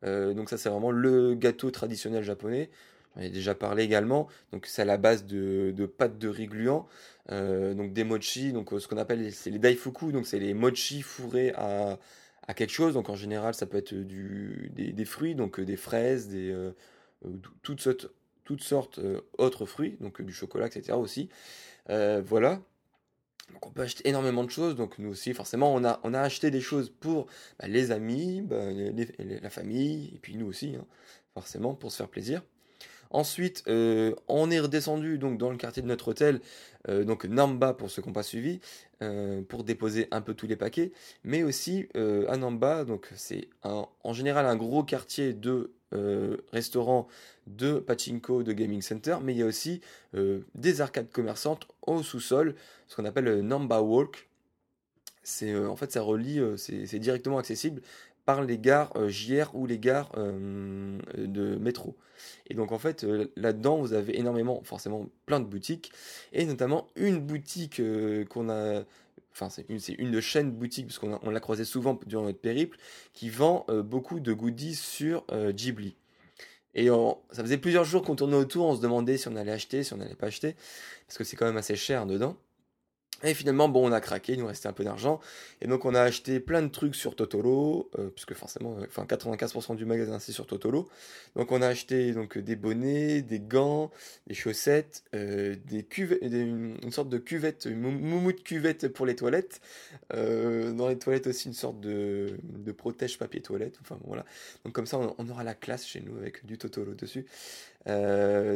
Euh, 0.03 0.33
donc 0.33 0.49
ça 0.49 0.57
c'est 0.57 0.69
vraiment 0.69 0.91
le 0.91 1.35
gâteau 1.35 1.71
traditionnel 1.71 2.23
japonais. 2.23 2.69
J'en 3.15 3.21
ai 3.21 3.29
déjà 3.29 3.55
parlé 3.55 3.83
également. 3.83 4.27
Donc 4.51 4.65
c'est 4.65 4.81
à 4.81 4.85
la 4.85 4.97
base 4.97 5.25
de, 5.25 5.71
de 5.75 5.85
pâte 5.85 6.17
de 6.17 6.27
riz 6.27 6.47
gluant. 6.47 6.87
Euh, 7.31 7.75
donc 7.75 7.93
des 7.93 8.03
mochi, 8.03 8.51
donc 8.51 8.71
ce 8.79 8.87
qu'on 8.87 8.97
appelle 8.97 9.31
c'est 9.31 9.51
les 9.51 9.59
daifuku, 9.59 10.11
donc 10.11 10.25
c'est 10.25 10.39
les 10.39 10.55
mochi 10.55 11.01
fourrés 11.03 11.53
à, 11.55 11.99
quelque 12.55 12.71
chose. 12.71 12.95
Donc 12.95 13.09
en 13.09 13.15
général 13.15 13.53
ça 13.53 13.67
peut 13.67 13.77
être 13.77 13.93
du, 13.93 14.71
des, 14.73 15.05
fruits, 15.05 15.35
donc 15.35 15.61
des 15.61 15.77
fraises, 15.77 16.29
des 16.29 16.49
euh, 16.51 16.71
toutes 17.61 17.81
sortes, 17.81 18.09
toutes 18.43 18.63
sortes 18.63 18.99
autres 19.37 19.67
fruits, 19.67 19.97
donc 19.99 20.23
du 20.23 20.33
chocolat, 20.33 20.65
etc. 20.65 20.93
aussi. 20.93 21.29
voilà. 21.87 22.59
Donc 23.53 23.67
on 23.67 23.71
peut 23.71 23.81
acheter 23.81 24.07
énormément 24.07 24.43
de 24.43 24.49
choses. 24.49 24.75
Donc 24.75 24.99
nous 24.99 25.09
aussi, 25.09 25.33
forcément, 25.33 25.73
on 25.73 25.83
a, 25.83 25.99
on 26.03 26.13
a 26.13 26.21
acheté 26.21 26.51
des 26.51 26.61
choses 26.61 26.89
pour 26.89 27.27
bah, 27.59 27.67
les 27.67 27.91
amis, 27.91 28.41
bah, 28.41 28.65
la 28.71 29.49
famille, 29.49 30.11
et 30.15 30.19
puis 30.19 30.35
nous 30.35 30.47
aussi, 30.47 30.75
hein, 30.79 30.85
forcément, 31.33 31.73
pour 31.73 31.91
se 31.91 31.97
faire 31.97 32.09
plaisir. 32.09 32.41
Ensuite, 33.11 33.63
euh, 33.67 34.13
on 34.27 34.51
est 34.51 34.59
redescendu 34.59 35.17
donc 35.17 35.39
dans 35.39 35.49
le 35.49 35.57
quartier 35.57 35.81
de 35.81 35.87
notre 35.87 36.09
hôtel, 36.09 36.41
euh, 36.87 37.03
donc 37.03 37.25
Namba 37.25 37.73
pour 37.73 37.89
ceux 37.89 38.03
qui 38.03 38.07
n'ont 38.07 38.13
pas 38.13 38.21
suivi, 38.23 38.59
euh, 39.01 39.41
pour 39.41 39.63
déposer 39.63 40.07
un 40.11 40.21
peu 40.21 40.35
tous 40.35 40.45
les 40.45 40.55
paquets, 40.55 40.91
mais 41.23 41.41
aussi 41.41 41.87
à 41.95 42.37
Namba, 42.37 42.85
c'est 43.15 43.49
en 43.63 44.13
général 44.13 44.45
un 44.45 44.55
gros 44.55 44.83
quartier 44.83 45.33
de 45.33 45.73
restaurants, 46.51 47.07
de 47.47 47.79
pachinko, 47.79 48.43
de 48.43 48.53
gaming 48.53 48.81
center, 48.81 49.17
mais 49.23 49.33
il 49.33 49.39
y 49.39 49.43
a 49.43 49.45
aussi 49.45 49.81
des 50.55 50.81
arcades 50.81 51.09
commerçantes 51.09 51.67
au 51.81 52.03
sous-sol, 52.03 52.55
ce 52.87 52.95
qu'on 52.95 53.05
appelle 53.05 53.25
le 53.25 53.41
Namba 53.41 53.81
Walk. 53.81 54.29
C'est 55.23 55.55
en 55.55 55.75
fait 55.75 55.91
ça 55.91 56.01
relie, 56.01 56.39
c'est 56.57 56.99
directement 56.99 57.39
accessible 57.39 57.81
par 58.25 58.43
les 58.43 58.59
gares 58.59 58.93
JR 59.09 59.55
ou 59.55 59.65
les 59.65 59.79
gares 59.79 60.11
de 60.15 61.55
métro. 61.57 61.95
Et 62.47 62.53
donc 62.53 62.71
en 62.71 62.79
fait, 62.79 63.03
euh, 63.03 63.31
là-dedans, 63.35 63.77
vous 63.77 63.93
avez 63.93 64.17
énormément, 64.19 64.61
forcément, 64.63 65.07
plein 65.25 65.39
de 65.39 65.45
boutiques, 65.45 65.91
et 66.33 66.45
notamment 66.45 66.87
une 66.95 67.19
boutique 67.19 67.79
euh, 67.79 68.25
qu'on 68.25 68.49
a, 68.49 68.83
enfin 69.39 69.49
c'est 69.49 69.65
une, 69.69 70.21
chaînes 70.21 70.51
boutiques, 70.51 70.87
parce 70.87 70.99
qu'on 70.99 71.19
on 71.21 71.29
l'a 71.29 71.39
croisé 71.39 71.65
souvent 71.65 71.99
durant 72.05 72.23
notre 72.23 72.39
périple, 72.39 72.77
qui 73.13 73.29
vend 73.29 73.65
euh, 73.69 73.83
beaucoup 73.83 74.19
de 74.19 74.33
goodies 74.33 74.75
sur 74.75 75.25
Ghibli. 75.51 75.95
Et 76.75 76.87
ça 77.31 77.43
faisait 77.43 77.57
plusieurs 77.57 77.83
jours 77.83 78.03
qu'on 78.03 78.15
tournait 78.15 78.35
autour, 78.35 78.67
on 78.67 78.75
se 78.75 78.81
demandait 78.81 79.17
si 79.17 79.27
on 79.27 79.35
allait 79.35 79.51
acheter, 79.51 79.83
si 79.83 79.93
on 79.93 79.97
n'allait 79.97 80.15
pas 80.15 80.27
acheter, 80.27 80.55
parce 81.07 81.17
que 81.17 81.23
c'est 81.23 81.35
quand 81.35 81.47
même 81.47 81.57
assez 81.57 81.75
cher 81.75 82.05
dedans. 82.05 82.37
Et 83.23 83.33
finalement, 83.33 83.67
bon, 83.67 83.89
on 83.89 83.91
a 83.91 83.99
craqué, 83.99 84.33
il 84.33 84.39
nous 84.39 84.47
restait 84.47 84.67
un 84.69 84.73
peu 84.73 84.83
d'argent. 84.83 85.19
Et 85.61 85.67
donc, 85.67 85.83
on 85.83 85.93
a 85.93 86.01
acheté 86.01 86.39
plein 86.39 86.61
de 86.61 86.69
trucs 86.69 86.95
sur 86.95 87.15
Totolo, 87.15 87.89
euh, 87.99 88.09
puisque 88.09 88.33
forcément, 88.33 88.77
euh, 88.79 88.85
enfin, 88.87 89.05
95% 89.05 89.75
du 89.75 89.85
magasin, 89.85 90.19
c'est 90.19 90.31
sur 90.31 90.47
Totolo. 90.47 90.87
Donc, 91.35 91.51
on 91.51 91.61
a 91.61 91.67
acheté 91.67 92.13
donc, 92.13 92.37
des 92.37 92.55
bonnets, 92.55 93.21
des 93.21 93.39
gants, 93.39 93.91
des 94.27 94.35
chaussettes, 94.35 95.03
euh, 95.13 95.55
des 95.65 95.83
cuvettes, 95.83 96.21
une 96.23 96.91
sorte 96.91 97.09
de 97.09 97.17
cuvette, 97.17 97.65
une 97.69 97.79
moumoute 97.79 98.43
cuvette 98.43 98.87
pour 98.87 99.05
les 99.05 99.15
toilettes. 99.15 99.59
dans 100.11 100.87
les 100.87 100.97
toilettes 100.97 101.27
aussi, 101.27 101.47
une 101.47 101.53
sorte 101.53 101.79
de, 101.81 102.37
de 102.43 102.71
protège 102.71 103.17
papier 103.17 103.41
toilette. 103.41 103.77
Enfin, 103.81 103.99
voilà. 104.05 104.25
Donc, 104.63 104.73
comme 104.73 104.85
ça, 104.85 104.97
on, 104.97 105.29
aura 105.29 105.43
la 105.43 105.55
classe 105.55 105.85
chez 105.85 105.99
nous 105.99 106.17
avec 106.17 106.45
du 106.45 106.57
Totolo 106.57 106.93
dessus. 106.93 107.25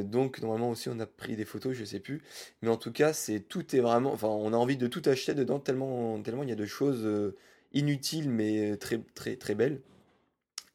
Donc, 0.03 0.41
normalement 0.41 0.69
aussi, 0.71 0.89
on 0.89 0.99
a 0.99 1.05
pris 1.05 1.35
des 1.35 1.45
photos, 1.45 1.73
je 1.73 1.85
sais 1.85 1.99
plus. 1.99 2.21
Mais 2.61 2.69
en 2.69 2.77
tout 2.77 2.91
cas, 2.91 3.13
c'est 3.13 3.39
tout 3.39 3.75
est 3.75 3.79
vraiment. 3.79 4.11
Enfin, 4.13 4.27
on 4.27 4.53
a 4.53 4.57
envie 4.57 4.77
de 4.77 4.87
tout 4.87 5.01
acheter 5.05 5.33
dedans 5.33 5.59
tellement, 5.59 6.21
tellement 6.21 6.43
il 6.43 6.49
y 6.49 6.51
a 6.51 6.55
de 6.55 6.65
choses 6.65 7.05
euh, 7.05 7.35
inutiles 7.73 8.29
mais 8.29 8.77
très, 8.77 8.99
très, 9.15 9.35
très 9.35 9.55
belles. 9.55 9.81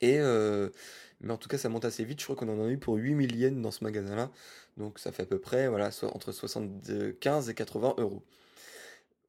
Et 0.00 0.19
euh, 0.21 0.71
mais 1.21 1.33
en 1.33 1.37
tout 1.38 1.49
cas, 1.49 1.59
ça 1.59 1.69
monte 1.69 1.85
assez 1.85 2.05
vite. 2.05 2.21
Je 2.21 2.25
crois 2.25 2.37
qu'on 2.37 2.49
en 2.49 2.65
a 2.65 2.69
eu 2.69 2.79
pour 2.79 2.97
8000 2.97 3.37
yens 3.37 3.62
dans 3.62 3.71
ce 3.71 3.85
magasin-là. 3.85 4.31
Donc 4.77 4.99
ça 4.99 5.12
fait 5.12 5.25
à 5.25 5.27
peu 5.27 5.38
près 5.41 5.69
voilà, 5.69 5.91
entre 6.03 6.33
75 6.33 7.50
et 7.50 7.55
80 7.55 7.95
euros. 7.99 8.23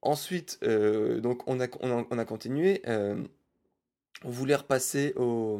Ensuite, 0.02 0.60
euh, 0.64 1.20
donc 1.20 1.44
on 1.48 1.60
a, 1.60 1.68
on 1.82 2.18
a, 2.18 2.26
continué. 2.26 2.82
on 2.88 4.30
voulait 4.30 4.56
repasser 4.56 5.14
au, 5.18 5.60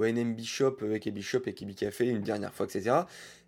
au 0.00 0.06
NMB 0.06 0.40
Shop 0.40 0.76
avec 0.82 1.08
Shop 1.20 1.42
et 1.46 1.52
Kibi 1.52 1.74
Café 1.74 2.06
une 2.06 2.22
dernière 2.22 2.54
fois, 2.54 2.66
etc. 2.66 2.96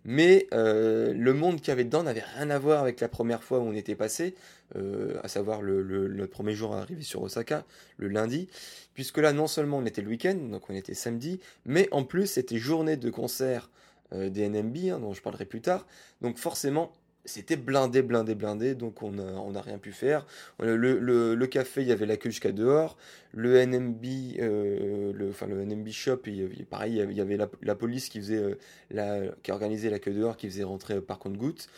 Mais 0.05 0.47
euh, 0.53 1.13
le 1.13 1.33
monde 1.33 1.57
qu'il 1.57 1.69
y 1.69 1.71
avait 1.71 1.85
dedans 1.85 2.03
n'avait 2.03 2.23
rien 2.35 2.49
à 2.49 2.59
voir 2.59 2.81
avec 2.81 2.99
la 2.99 3.07
première 3.07 3.43
fois 3.43 3.59
où 3.59 3.63
on 3.63 3.73
était 3.73 3.95
passé, 3.95 4.35
euh, 4.75 5.19
à 5.23 5.27
savoir 5.27 5.61
le, 5.61 5.81
le, 5.81 6.27
premier 6.27 6.53
jour 6.53 6.75
à 6.75 6.79
arriver 6.79 7.03
sur 7.03 7.21
Osaka, 7.21 7.65
le 7.97 8.07
lundi, 8.07 8.49
puisque 8.93 9.17
là 9.17 9.33
non 9.33 9.47
seulement 9.47 9.77
on 9.77 9.85
était 9.85 10.01
le 10.01 10.09
week-end, 10.09 10.35
donc 10.35 10.69
on 10.69 10.73
était 10.73 10.93
samedi, 10.93 11.39
mais 11.65 11.87
en 11.91 12.03
plus 12.03 12.27
c'était 12.27 12.57
journée 12.57 12.97
de 12.97 13.09
concert 13.09 13.69
euh, 14.13 14.29
des 14.29 14.49
NMB, 14.49 14.77
hein, 14.91 14.99
dont 14.99 15.13
je 15.13 15.21
parlerai 15.21 15.45
plus 15.45 15.61
tard, 15.61 15.85
donc 16.21 16.37
forcément 16.37 16.91
c'était 17.25 17.55
blindé, 17.55 18.01
blindé, 18.01 18.35
blindé, 18.35 18.75
donc 18.75 19.01
on 19.01 19.11
n'a 19.13 19.23
on 19.23 19.55
a 19.55 19.61
rien 19.61 19.77
pu 19.77 19.91
faire. 19.91 20.25
Le, 20.59 20.75
le, 20.75 21.35
le, 21.35 21.47
café, 21.47 21.81
il 21.81 21.87
y 21.87 21.91
avait 21.91 22.05
la 22.05 22.17
queue 22.17 22.29
jusqu'à 22.29 22.51
dehors. 22.51 22.97
Le 23.31 23.65
NMB, 23.65 24.03
euh, 24.39 25.13
le, 25.13 25.29
enfin 25.29 25.47
le 25.47 25.63
NMB 25.63 25.87
shop, 25.89 26.21
il, 26.25 26.65
pareil, 26.65 27.01
il 27.09 27.15
y 27.15 27.21
avait 27.21 27.37
la, 27.37 27.75
police 27.75 28.09
qui 28.09 28.19
faisait 28.19 28.37
euh, 28.37 28.55
la, 28.91 29.21
qui 29.41 29.51
organisait 29.51 29.89
la 29.89 29.99
queue 29.99 30.13
dehors, 30.13 30.35
qui 30.35 30.47
faisait 30.49 30.63
rentrer 30.63 31.01
par 31.01 31.19
contre 31.19 31.37
goutte. 31.37 31.69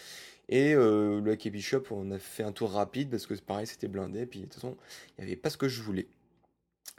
Et 0.49 0.73
euh, 0.73 1.21
le 1.21 1.35
KB 1.35 1.57
shop, 1.57 1.83
on 1.91 2.11
a 2.11 2.19
fait 2.19 2.43
un 2.43 2.51
tour 2.51 2.71
rapide 2.71 3.09
parce 3.09 3.27
que 3.27 3.35
pareil, 3.35 3.67
c'était 3.67 3.87
blindé. 3.87 4.25
Puis 4.25 4.39
de 4.39 4.45
toute 4.45 4.55
façon, 4.55 4.77
il 5.17 5.25
n'y 5.25 5.31
avait 5.31 5.39
pas 5.39 5.49
ce 5.51 5.57
que 5.57 5.67
je 5.67 5.81
voulais. 5.81 6.07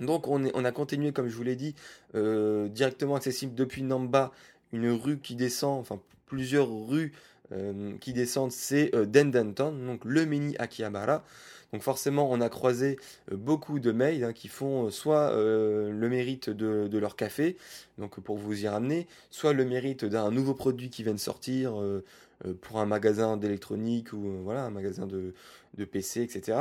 Donc 0.00 0.28
on, 0.28 0.44
est, 0.44 0.52
on 0.54 0.64
a 0.64 0.72
continué, 0.72 1.12
comme 1.12 1.28
je 1.28 1.36
vous 1.36 1.42
l'ai 1.42 1.56
dit, 1.56 1.74
directement 2.14 3.16
accessible 3.16 3.54
depuis 3.54 3.82
Namba, 3.82 4.30
une 4.72 4.90
rue 4.90 5.18
qui 5.18 5.34
descend, 5.34 5.80
enfin 5.80 6.00
plusieurs 6.26 6.68
rues 6.68 7.12
euh, 7.52 7.96
qui 7.98 8.12
descendent, 8.12 8.50
c'est 8.50 8.92
euh, 8.94 9.06
Dendenton, 9.06 9.72
donc 9.72 10.04
le 10.04 10.24
mini 10.24 10.56
Akihabara. 10.58 11.24
Donc 11.72 11.82
forcément, 11.82 12.30
on 12.30 12.40
a 12.40 12.48
croisé 12.48 12.98
euh, 13.30 13.36
beaucoup 13.36 13.78
de 13.78 13.92
mails 13.92 14.24
hein, 14.24 14.32
qui 14.32 14.48
font 14.48 14.90
soit 14.90 15.32
le 15.32 16.08
mérite 16.08 16.50
de, 16.50 16.98
leur 16.98 17.16
café, 17.16 17.56
donc 17.98 18.18
pour 18.20 18.36
vous 18.36 18.64
y 18.64 18.68
ramener, 18.68 19.06
soit 19.30 19.52
le 19.52 19.64
mérite 19.64 20.04
d'un 20.04 20.30
nouveau 20.30 20.54
produit 20.54 20.90
qui 20.90 21.02
vient 21.02 21.14
de 21.14 21.18
sortir 21.18 21.74
pour 22.60 22.80
un 22.80 22.86
magasin 22.86 23.36
d'électronique 23.36 24.12
ou 24.12 24.42
voilà 24.42 24.64
un 24.64 24.70
magasin 24.70 25.06
de, 25.06 25.34
PC, 25.84 26.22
etc. 26.22 26.58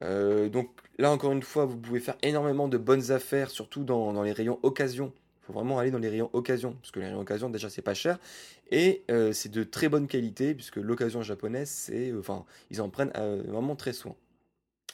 donc 0.00 0.70
là 0.98 1.10
encore 1.12 1.32
une 1.32 1.42
fois, 1.42 1.64
vous 1.64 1.76
pouvez 1.76 2.00
faire 2.00 2.16
énormément 2.22 2.68
de 2.68 2.78
bonnes 2.78 3.10
affaires, 3.10 3.50
surtout 3.50 3.84
dans 3.84 4.22
les 4.22 4.32
rayons 4.32 4.58
occasion 4.62 5.12
vraiment 5.52 5.78
aller 5.78 5.90
dans 5.90 5.98
les 5.98 6.08
rayons 6.08 6.30
occasion, 6.32 6.72
parce 6.74 6.90
que 6.90 7.00
les 7.00 7.06
rayons 7.06 7.20
occasion, 7.20 7.50
déjà, 7.50 7.70
c'est 7.70 7.82
pas 7.82 7.94
cher, 7.94 8.18
et 8.70 9.02
euh, 9.10 9.32
c'est 9.32 9.50
de 9.50 9.64
très 9.64 9.88
bonne 9.88 10.06
qualité, 10.06 10.54
puisque 10.54 10.76
l'occasion 10.76 11.22
japonaise, 11.22 11.68
c'est, 11.68 12.10
euh, 12.10 12.20
enfin, 12.20 12.44
ils 12.70 12.80
en 12.80 12.88
prennent 12.88 13.12
euh, 13.16 13.42
vraiment 13.46 13.76
très 13.76 13.92
soin. 13.92 14.14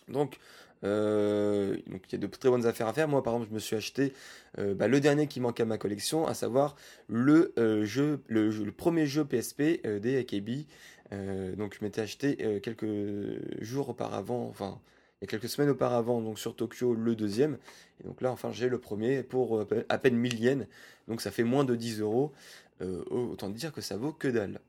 Donc, 0.09 0.39
il 0.83 0.89
y 0.89 2.15
a 2.15 2.19
de 2.19 2.27
très 2.27 2.51
bonnes 2.51 2.67
affaires 2.67 2.89
à 2.89 2.93
faire. 2.93 3.09
Moi, 3.09 3.23
par 3.23 3.33
exemple, 3.35 3.49
je 3.49 3.55
me 3.55 3.59
suis 3.59 3.75
acheté 3.75 4.13
bah, 4.59 4.87
le 4.87 5.01
dernier 5.01 5.27
qui 5.29 5.41
manquait 5.41 5.63
à 5.63 5.67
ma 5.67 5.79
collection, 5.79 6.27
à 6.27 6.35
savoir 6.35 6.77
le 7.09 7.55
jeu, 7.87 8.21
le, 8.29 8.51
le, 8.51 8.71
premier 8.71 9.07
jeu 9.07 9.25
PSP 9.25 9.81
des 9.87 10.19
AKB. 10.19 10.67
donc, 11.57 11.75
je 11.75 11.83
m'étais 11.83 12.03
acheté 12.03 12.37
quelques 12.63 12.85
jours 13.63 13.89
auparavant, 13.89 14.47
enfin 14.47 14.79
quelques 15.26 15.49
semaines 15.49 15.71
auparavant, 15.71 16.21
donc 16.21 16.38
sur 16.38 16.54
Tokyo, 16.57 16.95
le 16.95 17.14
deuxième. 17.14 17.59
Et 18.00 18.07
donc 18.07 18.21
là, 18.21 18.31
enfin, 18.31 18.50
j'ai 18.52 18.69
le 18.69 18.78
premier 18.78 19.23
pour 19.23 19.59
euh, 19.59 19.87
à 19.88 19.99
peine 19.99 20.16
1000 20.16 20.40
yens. 20.40 20.66
Donc 21.09 21.21
ça 21.21 21.31
fait 21.31 21.45
moins 21.45 21.64
de 21.64 21.75
10 21.75 22.00
euros. 22.00 22.33
Euh, 22.83 23.04
autant 23.11 23.49
dire 23.50 23.73
que 23.73 23.81
ça 23.81 23.97
vaut 23.97 24.12
que 24.12 24.28
dalle. 24.28 24.61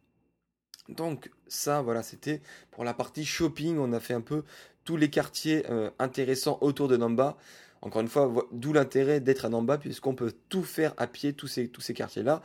Donc 0.89 1.31
ça, 1.47 1.81
voilà, 1.81 2.03
c'était 2.03 2.41
pour 2.71 2.83
la 2.83 2.93
partie 2.93 3.25
shopping. 3.25 3.77
On 3.79 3.93
a 3.93 3.99
fait 3.99 4.13
un 4.13 4.21
peu 4.21 4.43
tous 4.83 4.97
les 4.97 5.09
quartiers 5.09 5.63
euh, 5.69 5.89
intéressants 5.97 6.59
autour 6.61 6.87
de 6.87 6.97
Namba. 6.97 7.37
Encore 7.81 8.01
une 8.01 8.07
fois, 8.07 8.31
d'où 8.51 8.73
l'intérêt 8.73 9.19
d'être 9.19 9.45
à 9.45 9.49
Namba, 9.49 9.77
puisqu'on 9.77 10.15
peut 10.15 10.33
tout 10.49 10.63
faire 10.63 10.93
à 10.97 11.07
pied, 11.07 11.33
tous 11.33 11.47
ces, 11.47 11.67
tous 11.67 11.81
ces 11.81 11.93
quartiers-là, 11.93 12.41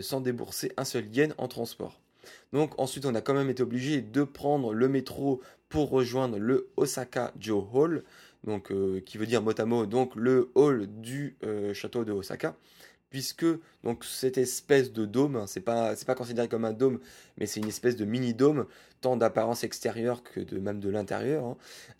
sans 0.00 0.20
débourser 0.20 0.72
un 0.76 0.84
seul 0.84 1.06
yen 1.06 1.32
en 1.38 1.46
transport. 1.46 2.00
Donc 2.52 2.78
ensuite, 2.78 3.06
on 3.06 3.14
a 3.14 3.20
quand 3.20 3.34
même 3.34 3.50
été 3.50 3.62
obligé 3.62 4.00
de 4.00 4.24
prendre 4.24 4.72
le 4.74 4.88
métro 4.88 5.40
pour 5.70 5.88
rejoindre 5.88 6.38
le 6.38 6.68
Osaka 6.76 7.32
Joe 7.38 7.64
Hall, 7.72 8.04
donc 8.44 8.70
euh, 8.70 9.00
qui 9.00 9.16
veut 9.16 9.26
dire 9.26 9.40
mot 9.40 9.58
à 9.58 9.64
mot 9.64 9.86
donc 9.86 10.14
le 10.16 10.50
hall 10.54 10.86
du 10.86 11.36
euh, 11.44 11.72
château 11.72 12.04
de 12.04 12.12
Osaka, 12.12 12.56
puisque 13.08 13.46
donc 13.84 14.04
cette 14.04 14.36
espèce 14.36 14.92
de 14.92 15.06
dôme, 15.06 15.36
hein, 15.36 15.46
c'est 15.46 15.60
pas 15.60 15.94
pas 16.06 16.14
considéré 16.14 16.48
comme 16.48 16.64
un 16.64 16.72
dôme, 16.72 16.98
mais 17.38 17.46
c'est 17.46 17.60
une 17.60 17.68
espèce 17.68 17.96
de 17.96 18.04
mini 18.04 18.34
dôme, 18.34 18.66
tant 19.00 19.16
d'apparence 19.16 19.62
extérieure 19.62 20.22
que 20.24 20.40
de 20.40 20.58
même 20.58 20.80
de 20.80 20.90
l'intérieur, 20.90 21.44
hein, 21.44 21.56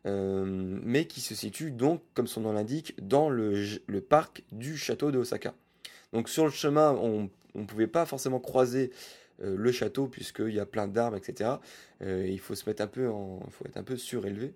euh, 0.06 0.44
mais 0.46 1.06
qui 1.06 1.20
se 1.20 1.36
situe 1.36 1.70
donc, 1.70 2.02
comme 2.14 2.26
son 2.26 2.40
nom 2.42 2.52
l'indique, 2.52 2.94
dans 3.00 3.30
le, 3.30 3.64
le 3.86 4.00
parc 4.00 4.42
du 4.50 4.76
château 4.76 5.12
de 5.12 5.18
Osaka. 5.18 5.54
Donc 6.12 6.28
sur 6.28 6.44
le 6.44 6.50
chemin, 6.50 6.90
on 6.90 7.30
ne 7.54 7.64
pouvait 7.64 7.86
pas 7.86 8.04
forcément 8.04 8.40
croiser 8.40 8.90
le 9.40 9.72
château 9.72 10.06
puisqu'il 10.06 10.54
y 10.54 10.60
a 10.60 10.66
plein 10.66 10.88
d'arbres, 10.88 11.16
etc. 11.16 11.50
Euh, 12.02 12.26
il 12.26 12.38
faut 12.38 12.54
se 12.54 12.68
mettre 12.68 12.82
un 12.82 12.86
peu 12.86 13.08
en, 13.08 13.40
faut 13.50 13.66
être 13.66 13.76
un 13.76 13.82
peu 13.82 13.96
surélevé. 13.96 14.54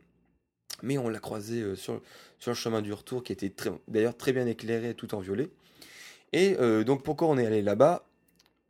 Mais 0.82 0.98
on 0.98 1.08
l'a 1.08 1.20
croisé 1.20 1.60
euh, 1.60 1.76
sur, 1.76 2.02
sur 2.38 2.50
le 2.50 2.56
chemin 2.56 2.82
du 2.82 2.92
retour 2.92 3.22
qui 3.22 3.32
était 3.32 3.52
d'ailleurs 3.88 4.16
très 4.16 4.32
bien 4.32 4.46
éclairé 4.46 4.94
tout 4.94 5.14
en 5.14 5.20
violet. 5.20 5.50
Et 6.32 6.56
donc 6.84 7.04
pourquoi 7.04 7.28
on 7.28 7.38
est 7.38 7.46
allé 7.46 7.62
là-bas? 7.62 8.08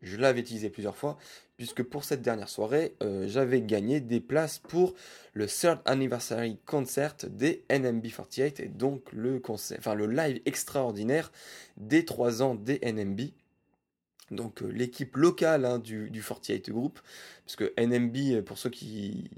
Je 0.03 0.19
l'avais 0.19 0.41
utilisé 0.41 0.69
plusieurs 0.69 0.99
fois 0.99 1.17
puisque 1.57 1.83
pour 1.83 2.05
cette 2.05 2.21
dernière 2.21 2.51
soirée, 2.51 2.95
j'avais 3.25 3.63
gagné 3.63 4.01
des 4.01 4.21
places 4.21 4.59
pour 4.59 4.93
le 5.33 5.47
third 5.47 5.81
anniversary 5.87 6.59
concert 6.67 7.17
des 7.27 7.65
NMB48 7.71 8.63
et 8.63 8.69
donc 8.69 9.11
le 9.15 9.41
concert, 9.41 9.79
enfin 9.79 9.95
le 9.95 10.07
live 10.07 10.43
extraordinaire 10.45 11.33
des 11.79 12.05
3 12.05 12.43
ans 12.43 12.55
des 12.55 12.81
NMB 12.85 13.31
donc 14.35 14.63
euh, 14.63 14.69
l'équipe 14.69 15.17
locale 15.17 15.65
hein, 15.65 15.79
du, 15.79 16.11
du 16.11 16.23
48 16.23 16.71
Group, 16.71 17.01
parce 17.45 17.57
que 17.57 17.73
NMB, 17.79 18.17
euh, 18.17 18.43
pour 18.43 18.59
ceux 18.59 18.71
qui, 18.71 19.31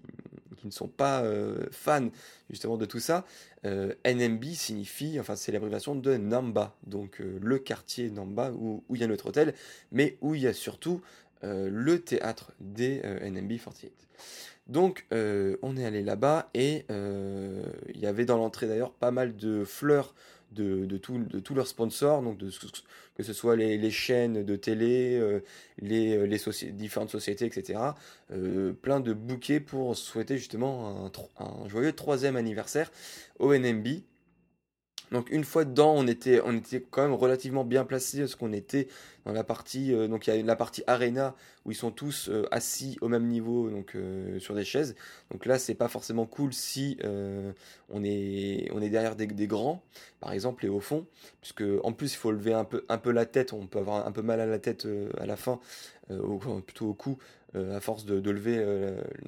ne 0.64 0.70
sont 0.72 0.88
pas 0.88 1.22
euh, 1.22 1.66
fans 1.70 2.08
justement 2.50 2.76
de 2.76 2.86
tout 2.86 2.98
ça, 2.98 3.24
NMB 3.62 4.44
signifie, 4.46 5.20
enfin 5.20 5.36
c'est 5.36 5.52
l'abréviation 5.52 5.94
de 5.94 6.16
Namba, 6.16 6.74
donc 6.86 7.20
le 7.20 7.58
quartier 7.58 8.10
Namba 8.10 8.50
où, 8.50 8.82
où, 8.88 8.94
il 8.96 9.00
y 9.00 9.04
a 9.04 9.06
notre 9.06 9.26
hôtel, 9.26 9.54
mais 9.92 10.16
où 10.22 10.34
il 10.34 10.42
y 10.42 10.48
a 10.48 10.52
surtout 10.52 11.02
le 11.42 11.98
théâtre 12.00 12.52
des 12.60 13.00
NMB 13.02 13.58
48. 13.58 13.92
Donc 14.66 15.06
on 15.10 15.76
est 15.76 15.84
allé 15.84 16.02
là-bas 16.02 16.50
et 16.54 16.84
il 16.88 18.00
y 18.00 18.06
avait 18.06 18.24
dans 18.24 18.36
l'entrée 18.36 18.66
d'ailleurs 18.66 18.92
pas 18.92 19.12
mal 19.12 19.36
de 19.36 19.64
fleurs 19.64 20.14
de, 20.56 20.86
de, 20.86 20.98
de 20.98 21.38
tous 21.38 21.54
leurs 21.54 21.66
sponsors, 21.66 22.22
donc 22.22 22.38
de, 22.38 22.50
que 23.16 23.22
ce 23.22 23.32
soit 23.32 23.56
les, 23.56 23.90
chaînes 23.90 24.44
de 24.44 24.56
télé, 24.56 25.16
euh, 25.18 25.40
les, 25.78 26.16
euh, 26.16 26.26
les 26.26 26.72
différentes 26.72 27.10
sociétés, 27.10 27.46
etc. 27.46 27.78
Euh, 28.32 28.72
plein 28.72 29.00
de 29.00 29.12
bouquets 29.12 29.60
pour 29.60 29.96
souhaiter 29.96 30.38
justement 30.38 31.06
un, 31.06 31.44
un 31.44 31.68
joyeux 31.68 31.92
troisième 31.92 32.36
anniversaire 32.36 32.90
au 33.38 33.54
NMB. 33.54 33.86
Donc 35.12 35.30
une 35.30 35.44
fois 35.44 35.64
dedans, 35.64 35.94
on 35.96 36.06
était, 36.06 36.40
quand 36.90 37.02
même 37.02 37.14
relativement 37.14 37.64
bien 37.64 37.84
placé 37.84 38.20
parce 38.20 38.34
qu'on 38.34 38.52
était 38.52 38.88
dans 39.24 39.32
la 39.32 39.44
partie, 39.44 39.92
euh, 39.92 40.08
donc 40.08 40.26
il 40.26 40.34
y 40.34 40.38
a 40.38 40.42
la 40.42 40.56
partie 40.56 40.82
arena 40.86 41.34
où 41.64 41.70
ils 41.70 41.76
sont 41.76 41.90
tous 41.90 42.28
euh, 42.28 42.46
assis 42.50 42.96
au 43.00 43.08
même 43.08 43.26
niveau, 43.26 43.68
euh, 43.94 44.38
sur 44.38 44.54
des 44.54 44.64
chaises. 44.64 44.94
Donc 45.30 45.46
là, 45.46 45.58
c'est 45.58 45.74
pas 45.74 45.88
forcément 45.88 46.26
cool 46.26 46.52
si 46.52 46.98
on 47.88 48.02
est, 48.02 48.90
derrière 48.90 49.16
des, 49.16 49.46
grands, 49.46 49.82
par 50.20 50.32
exemple, 50.32 50.66
et 50.66 50.68
au 50.68 50.80
fond, 50.80 51.06
puisque 51.40 51.64
en 51.84 51.92
plus 51.92 52.14
il 52.14 52.16
faut 52.16 52.32
lever 52.32 52.52
un 52.52 52.64
peu, 52.64 53.10
la 53.10 53.26
tête. 53.26 53.52
On 53.52 53.66
peut 53.66 53.78
avoir 53.78 54.06
un 54.06 54.12
peu 54.12 54.22
mal 54.22 54.40
à 54.40 54.46
la 54.46 54.58
tête 54.58 54.86
à 55.18 55.26
la 55.26 55.36
fin, 55.36 55.60
au, 56.10 56.38
plutôt 56.60 56.88
au 56.88 56.94
cou, 56.94 57.18
à 57.54 57.80
force 57.80 58.04
de, 58.04 58.30
lever 58.30 58.58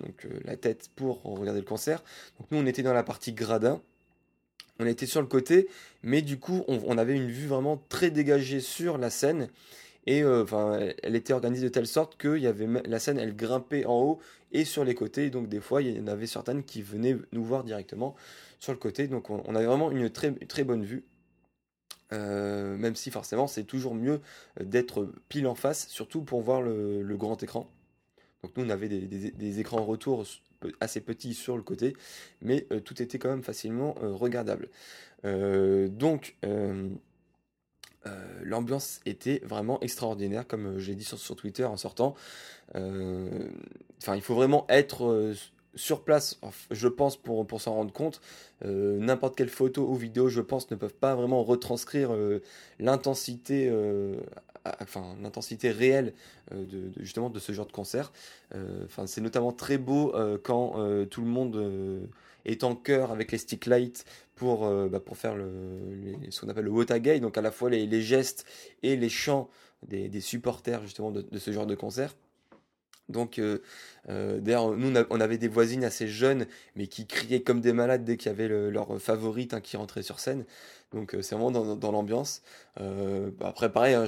donc, 0.01 0.27
la 0.45 0.57
tête 0.57 0.91
pour 0.97 1.23
regarder 1.23 1.61
le 1.61 1.67
concert. 1.67 2.03
Donc 2.39 2.51
nous, 2.51 2.59
on 2.59 2.67
était 2.67 2.83
dans 2.83 2.93
la 2.95 3.05
partie 3.05 3.33
gradin 3.33 3.81
on 4.79 4.87
était 4.87 5.07
sur 5.07 5.21
le 5.21 5.27
côté, 5.27 5.69
mais 6.03 6.23
du 6.23 6.39
coup, 6.39 6.65
on, 6.69 6.99
avait 6.99 7.17
une 7.17 7.31
vue 7.31 7.49
vraiment 7.49 7.83
très 7.89 8.11
dégagée 8.11 8.61
sur 8.61 8.97
la 8.99 9.11
scène. 9.11 9.49
Et 10.07 10.23
euh, 10.23 10.45
enfin, 10.45 10.79
elle 11.03 11.17
était 11.17 11.33
organisée 11.33 11.65
de 11.65 11.73
telle 11.73 11.87
sorte 11.87 12.17
que 12.17 12.29
la 12.29 12.99
scène, 12.99 13.19
elle 13.19 13.35
grimpait 13.35 13.85
en 13.85 14.01
haut 14.01 14.21
et 14.53 14.65
sur 14.65 14.85
les 14.85 14.95
côtés. 14.95 15.31
Donc 15.31 15.49
des 15.49 15.61
fois, 15.61 15.83
il 15.83 15.97
y 15.97 16.01
en 16.01 16.07
avait 16.07 16.27
certaines 16.27 16.63
qui 16.63 16.83
venaient 16.83 17.17
nous 17.33 17.45
voir 17.45 17.65
directement 17.65 18.15
sur 18.61 18.73
le 18.73 18.79
côté. 18.79 19.09
Donc 19.09 19.31
on, 19.31 19.55
avait 19.55 19.67
vraiment 19.67 19.91
une 19.91 20.11
très, 20.11 20.33
très 20.33 20.65
bonne 20.65 20.85
vue. 20.85 21.05
Euh, 22.15 22.77
même 22.79 22.97
si 22.97 23.11
forcément 23.11 23.47
c'est 23.47 23.65
toujours 23.65 23.95
mieux 23.95 24.23
d'être 24.59 25.13
pile 25.29 25.47
en 25.47 25.55
face, 25.55 25.89
surtout 25.89 26.23
pour 26.23 26.41
voir 26.41 26.63
le, 26.63 27.17
grand 27.17 27.43
écran. 27.43 27.71
Donc 28.43 28.57
nous 28.57 28.65
on 28.65 28.71
avait 28.71 28.89
des, 28.89 29.31
des 29.31 29.61
écrans 29.61 29.85
retour 29.85 30.25
assez 30.81 31.01
petit 31.01 31.35
sur 31.35 31.57
le 31.57 31.63
côté, 31.63 31.95
mais 32.43 32.67
euh, 32.73 32.81
tout 32.81 33.01
était 33.03 33.19
quand 33.19 33.29
même 33.29 33.43
facilement 33.43 33.95
euh, 34.03 34.13
regardable. 34.13 34.69
Euh, 35.25 35.89
donc 35.89 36.37
l'ambiance 38.43 39.01
était 39.05 39.43
vraiment 39.45 39.81
extraordinaire, 39.81 40.47
comme 40.47 40.79
j'ai 40.79 40.95
dit 40.95 41.05
sur, 41.05 41.19
sur, 41.19 41.37
Twitter 41.37 41.65
en 41.65 41.77
sortant. 41.77 42.15
Enfin, 42.75 44.15
il 44.15 44.23
faut 44.23 44.35
vraiment 44.35 44.65
être 44.71 45.35
sur 45.75 46.05
place, 46.05 46.41
je 46.71 46.89
pense, 46.89 47.19
pour, 47.19 47.47
pour 47.47 47.61
s'en 47.61 47.75
rendre 47.75 47.93
compte. 47.93 48.23
N'importe 48.65 49.37
quelle 49.37 49.51
photo 49.51 49.87
ou 49.87 49.95
vidéo, 49.95 50.31
je 50.31 50.41
pense, 50.41 50.71
ne 50.71 50.77
peuvent 50.77 50.95
pas 50.95 51.15
vraiment 51.17 51.43
retranscrire 51.43 52.11
l'intensité 52.79 53.71
l'intensité 55.21 55.71
réelle 55.71 56.15
euh, 56.53 56.65
de, 56.65 56.93
justement 57.01 57.31
de 57.31 57.39
ce 57.39 57.53
genre 57.53 57.67
de 57.67 57.73
concert. 57.73 58.13
Euh, 58.55 58.87
c'est 59.07 59.21
notamment 59.21 59.53
très 59.53 59.79
beau 59.79 60.15
euh, 60.15 60.39
quand 60.43 60.75
tout 61.11 61.21
le 61.21 61.29
monde 61.29 62.09
est 62.45 62.65
en 62.65 62.75
chœur 62.75 63.11
avec 63.11 63.33
les 63.33 63.39
stick 63.39 63.67
lights 63.67 64.05
pour, 64.35 64.69
bah, 64.89 65.01
faire 65.15 65.35
ce 65.35 66.41
qu'on 66.41 66.49
appelle 66.49 66.65
le 66.65 66.71
wotagay, 66.71 67.21
donc 67.21 67.37
à 67.37 67.43
la 67.43 67.51
fois 67.51 67.71
les, 67.71 68.03
gestes 68.03 68.47
et 68.83 68.97
les 68.97 69.09
chants 69.09 69.49
des, 69.87 70.21
supporters 70.21 70.83
de, 70.83 71.39
ce 71.39 71.53
genre 71.53 71.67
de 71.67 71.75
concert. 71.75 72.15
Donc, 73.09 73.41
d'ailleurs, 74.09 74.77
nous, 74.77 74.93
on 75.11 75.21
avait 75.21 75.39
des 75.39 75.49
voisines 75.49 75.85
assez 75.85 76.09
jeunes, 76.09 76.47
mais 76.77 76.87
qui 76.87 77.07
criaient 77.07 77.43
comme 77.43 77.61
des 77.61 77.73
malades 77.73 78.05
dès 78.05 78.17
qu'il 78.17 78.31
y 78.31 78.35
avait 78.35 78.49
leur 78.49 79.01
favorite 79.01 79.55
hein, 79.55 79.61
qui 79.61 79.77
rentrait 79.77 80.03
sur 80.03 80.21
scène. 80.21 80.45
Donc 80.93 81.15
euh, 81.15 81.23
c'est 81.23 81.35
vraiment 81.35 81.51
dans, 81.51 81.93
l'ambiance. 81.93 82.43
Euh, 82.81 83.31
bah, 83.39 83.49
après 83.49 83.71
pareil, 83.71 83.95
hein, 83.95 84.07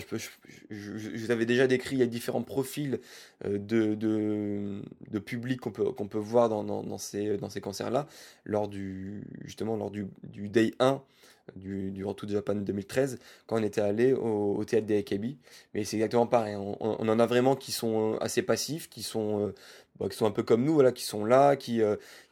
je, 0.71 1.19
vous 1.19 1.31
avais 1.31 1.45
déjà 1.45 1.67
décrit, 1.67 1.97
il 1.97 1.99
y 1.99 2.03
a 2.03 2.07
différents 2.07 2.43
profils 2.43 3.01
euh, 3.45 3.59
de, 3.59 3.95
de, 3.95 5.19
public 5.19 5.61
qu'on 5.61 5.73
peut, 5.73 5.93
peut 5.93 6.19
voir 6.19 6.49
dans, 6.49 6.65
dans, 6.65 6.99
ces, 6.99 7.37
dans 7.37 7.51
ces 7.51 7.61
concerts-là, 7.61 8.07
lors 8.45 8.69
du, 8.69 9.25
justement 9.45 9.77
lors 9.77 9.91
du, 9.91 10.07
du 10.23 10.49
Day 10.49 10.73
1 10.79 11.03
du, 11.57 11.91
du 11.91 12.05
Retour 12.05 12.29
de 12.29 12.35
Japan 12.35 12.55
2013 12.55 13.19
quand 13.47 13.61
on 13.61 13.63
était 13.63 13.81
allé 13.81 14.13
au, 14.13 14.63
théâtre 14.65 14.87
des 14.87 14.99
AKB. 14.99 15.37
Mais 15.75 15.85
c'est 15.85 15.97
exactement 15.97 16.27
pareil. 16.27 16.57
On, 16.57 16.77
on, 16.81 17.09
en 17.09 17.19
a 17.19 17.27
vraiment 17.27 17.57
qui 17.57 17.73
sont 17.73 18.17
assez 18.21 18.43
passifs, 18.43 18.89
qui 18.89 19.03
sont 19.03 19.53
bah, 20.01 20.09
qui 20.09 20.17
sont 20.17 20.25
un 20.25 20.31
peu 20.31 20.43
comme 20.43 20.65
nous, 20.65 20.73
voilà, 20.73 20.93
qui 20.93 21.05
sont 21.05 21.27
là, 21.27 21.57
qui 21.57 21.79
n'ont 21.79 21.85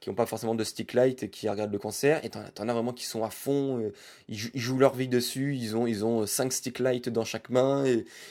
euh, 0.08 0.12
pas 0.14 0.24
forcément 0.24 0.54
de 0.54 0.64
stick 0.64 0.94
light 0.94 1.22
et 1.22 1.28
qui 1.28 1.50
regardent 1.50 1.72
le 1.72 1.78
concert. 1.78 2.24
Et 2.24 2.30
t'en, 2.30 2.40
en 2.58 2.68
as 2.68 2.72
vraiment 2.72 2.94
qui 2.94 3.04
sont 3.04 3.22
à 3.24 3.30
fond, 3.30 3.78
euh, 3.78 3.92
ils, 4.28 4.38
jouent 4.38 4.78
leur 4.78 4.94
vie 4.94 5.06
dessus, 5.06 5.54
ils 5.54 5.76
ont, 5.76 5.86
ils 5.86 6.02
ont 6.02 6.26
5 6.26 6.50
stick 6.50 6.78
light 6.78 7.10
dans 7.10 7.24
chaque 7.24 7.50
main, 7.50 7.84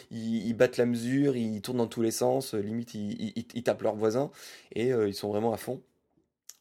ils, 0.09 0.53
battent 0.55 0.77
la 0.77 0.87
mesure, 0.87 1.37
ils 1.37 1.61
tournent 1.61 1.77
dans 1.77 1.87
tous 1.87 2.01
les 2.01 2.09
sens, 2.09 2.55
euh, 2.55 2.61
limite 2.61 2.95
ils, 2.95 3.63
tapent 3.63 3.83
leurs 3.83 3.95
voisins, 3.95 4.31
et 4.73 4.87
ils 4.89 5.13
sont 5.13 5.29
vraiment 5.29 5.53
à 5.53 5.57
fond. 5.57 5.81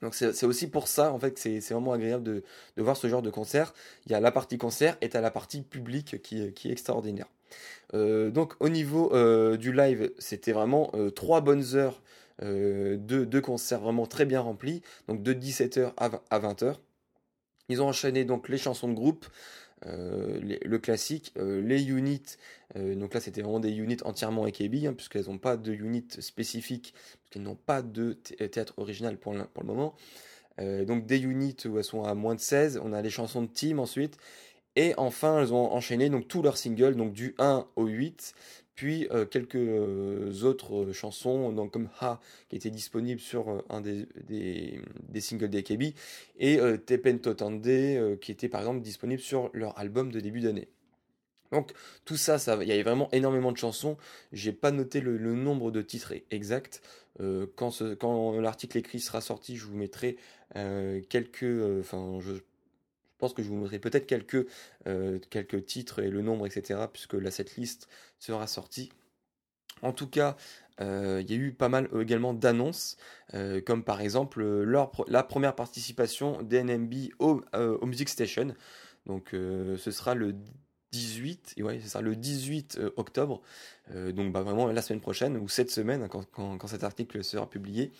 Donc 0.03 0.15
c'est, 0.15 0.45
aussi 0.45 0.69
pour 0.69 0.89
ça 0.89 1.13
en 1.13 1.19
fait 1.19 1.33
que 1.33 1.41
c'est, 1.41 1.59
vraiment 1.71 1.93
agréable 1.93 2.23
de, 2.23 2.43
de, 2.77 2.83
voir 2.83 2.97
ce 2.97 3.09
genre 3.09 3.23
de 3.23 3.31
concert. 3.31 3.73
Il 4.07 4.13
y 4.13 4.15
a 4.15 4.21
la 4.21 4.31
partie 4.31 4.59
concert 4.59 4.97
et 5.01 5.15
à 5.15 5.21
la 5.21 5.31
partie 5.31 5.63
publique 5.63 6.23
qui, 6.23 6.43
est 6.43 6.67
extraordinaire. 6.67 7.27
donc 7.93 8.55
au 8.61 8.69
niveau 8.69 9.11
du 9.57 9.73
live, 9.73 10.13
c'était 10.19 10.53
vraiment 10.53 10.93
trois 11.15 11.41
bonnes 11.41 11.75
heures 11.75 12.03
euh, 12.43 12.97
deux, 12.99 13.41
concerts 13.41 13.81
vraiment 13.81 14.07
très 14.07 14.27
bien 14.27 14.41
remplis, 14.41 14.83
donc 15.09 15.23
de 15.23 15.33
17h 15.33 15.93
à 15.97 16.39
20h. 16.39 16.77
Ils 17.69 17.83
ont 17.83 17.89
enchaîné 17.89 18.25
donc 18.25 18.49
les 18.49 18.59
chansons 18.59 18.89
de 18.89 18.95
groupe, 18.95 19.27
euh, 19.87 20.39
le 20.43 20.79
classique, 20.79 21.33
euh, 21.39 21.61
les 21.61 21.89
units, 21.89 22.37
donc 22.77 23.15
là 23.15 23.21
c'était 23.21 23.43
vraiment 23.43 23.61
des 23.61 23.73
units 23.77 23.97
entièrement 24.05 24.45
AKB, 24.45 24.87
hein, 24.87 24.93
puisqu'elles 24.95 25.27
n'ont 25.27 25.39
pas 25.39 25.57
de 25.57 25.73
unit 25.73 26.07
spécifique, 26.19 26.95
puisqu'elles 27.21 27.43
n'ont 27.43 27.57
pas 27.57 27.83
de 27.83 28.13
théâtre 28.13 28.75
original 28.77 29.17
pour 29.19 29.33
le, 29.33 29.45
pour 29.45 29.63
le 29.63 29.69
moment. 29.69 29.95
donc 30.59 31.07
des 31.07 31.23
units 31.23 31.57
où 31.67 31.79
elles 31.79 31.85
sont 31.85 32.05
à 32.05 32.15
moins 32.15 32.35
de 32.35 32.41
16, 32.41 32.81
on 32.83 32.93
a 32.93 33.03
les 33.03 33.11
chansons 33.11 33.43
de 33.43 33.49
team 33.49 33.79
ensuite, 33.79 34.19
et 34.75 34.95
enfin 34.97 35.41
elles 35.41 35.53
ont 35.53 35.73
enchaîné 35.73 36.11
donc 36.11 36.29
tous 36.29 36.43
leurs 36.43 36.59
singles, 36.59 36.97
donc 36.97 37.13
du 37.13 37.35
1 37.39 37.67
au 37.77 37.87
8, 37.87 38.35
puis 38.77 39.09
euh, 39.11 39.25
quelques 39.25 39.57
euh, 39.57 40.43
autres 40.43 40.85
euh, 40.85 40.93
chansons, 40.93 41.51
donc 41.51 41.73
comme 41.73 41.89
Ha, 42.01 42.21
qui 42.49 42.57
était 42.57 42.71
disponible 42.71 43.21
sur 43.21 43.65
un 43.71 43.81
des, 43.81 44.07
des, 44.29 44.81
des 45.09 45.21
singles 45.21 45.49
d'AKB, 45.49 45.95
et 46.39 46.61
Tepen 46.85 47.19
Totande, 47.19 47.63
qui 48.21 48.31
était 48.31 48.49
par 48.49 48.61
exemple 48.61 48.81
disponible 48.83 49.21
sur 49.21 49.51
leur 49.55 49.77
album 49.79 50.13
de 50.13 50.21
début 50.21 50.41
d'année. 50.41 50.69
Donc 51.53 51.73
tout 52.05 52.17
ça, 52.17 52.37
il 52.61 52.69
y 52.69 52.73
avait 52.73 52.83
vraiment 52.83 53.09
énormément 53.13 53.53
de 53.53 53.57
chansons. 53.57 53.97
J'ai 54.33 54.53
pas 54.53 54.71
noté 54.71 55.01
le, 55.01 55.19
nombre 55.35 55.71
de 55.71 55.83
titres 55.83 56.15
exact. 56.31 56.83
quand, 57.57 57.83
quand 57.99 58.41
l'article 58.41 58.79
écrit 58.79 59.01
sera 59.01 59.21
sorti, 59.21 59.57
je 59.57 59.67
vous 59.67 59.77
mettrai 59.77 60.17
quelques, 61.09 61.81
enfin, 61.81 62.19
je 62.21 62.35
pense 63.19 63.35
que 63.35 63.43
je 63.43 63.49
vous 63.49 63.57
montrerai 63.57 63.79
peut-être 63.79 64.07
quelques, 64.07 64.47
euh, 64.87 65.19
quelques 65.31 65.65
titres 65.65 66.01
et 66.01 66.11
le 66.11 66.23
nombre, 66.23 66.47
etc., 66.47 66.81
puisque 66.93 67.15
la 67.15 67.31
setlist 67.31 67.89
sera 68.19 68.47
sortie. 68.47 68.93
En 69.83 69.93
tout 69.93 70.09
cas, 70.09 70.37
euh, 70.81 71.23
il 71.23 71.31
y 71.31 71.35
a 71.35 71.37
eu 71.37 71.53
pas 71.53 71.69
mal 71.69 71.89
également 72.01 72.35
d'annonces, 72.35 72.97
euh, 73.35 73.61
comme 73.61 73.85
par 73.85 74.01
exemple 74.01 74.43
la 74.43 75.23
première 75.23 75.55
participation 75.55 76.43
d'NMB 76.43 76.95
au, 77.19 77.43
au, 77.55 77.87
Music 77.87 78.09
Station. 78.09 78.55
Donc 79.07 79.29
ce 79.33 79.91
sera 79.91 80.15
le 80.15 80.35
18, 80.93 81.57
ouais, 81.61 81.81
ce 81.81 81.89
sera 81.89 82.03
le 82.03 82.17
18 82.17 82.81
octobre, 82.97 83.43
donc 83.95 84.33
bah, 84.33 84.43
vraiment 84.43 84.67
la 84.67 84.83
semaine 84.83 85.01
prochaine, 85.01 85.37
ou 85.37 85.49
cette 85.49 85.71
semaine, 85.71 86.03
hein, 86.03 86.09
quand, 86.09 86.25
quand 86.33 86.67
cet 86.67 86.85
article 86.85 87.23
sera 87.23 87.49
publié. 87.49 87.93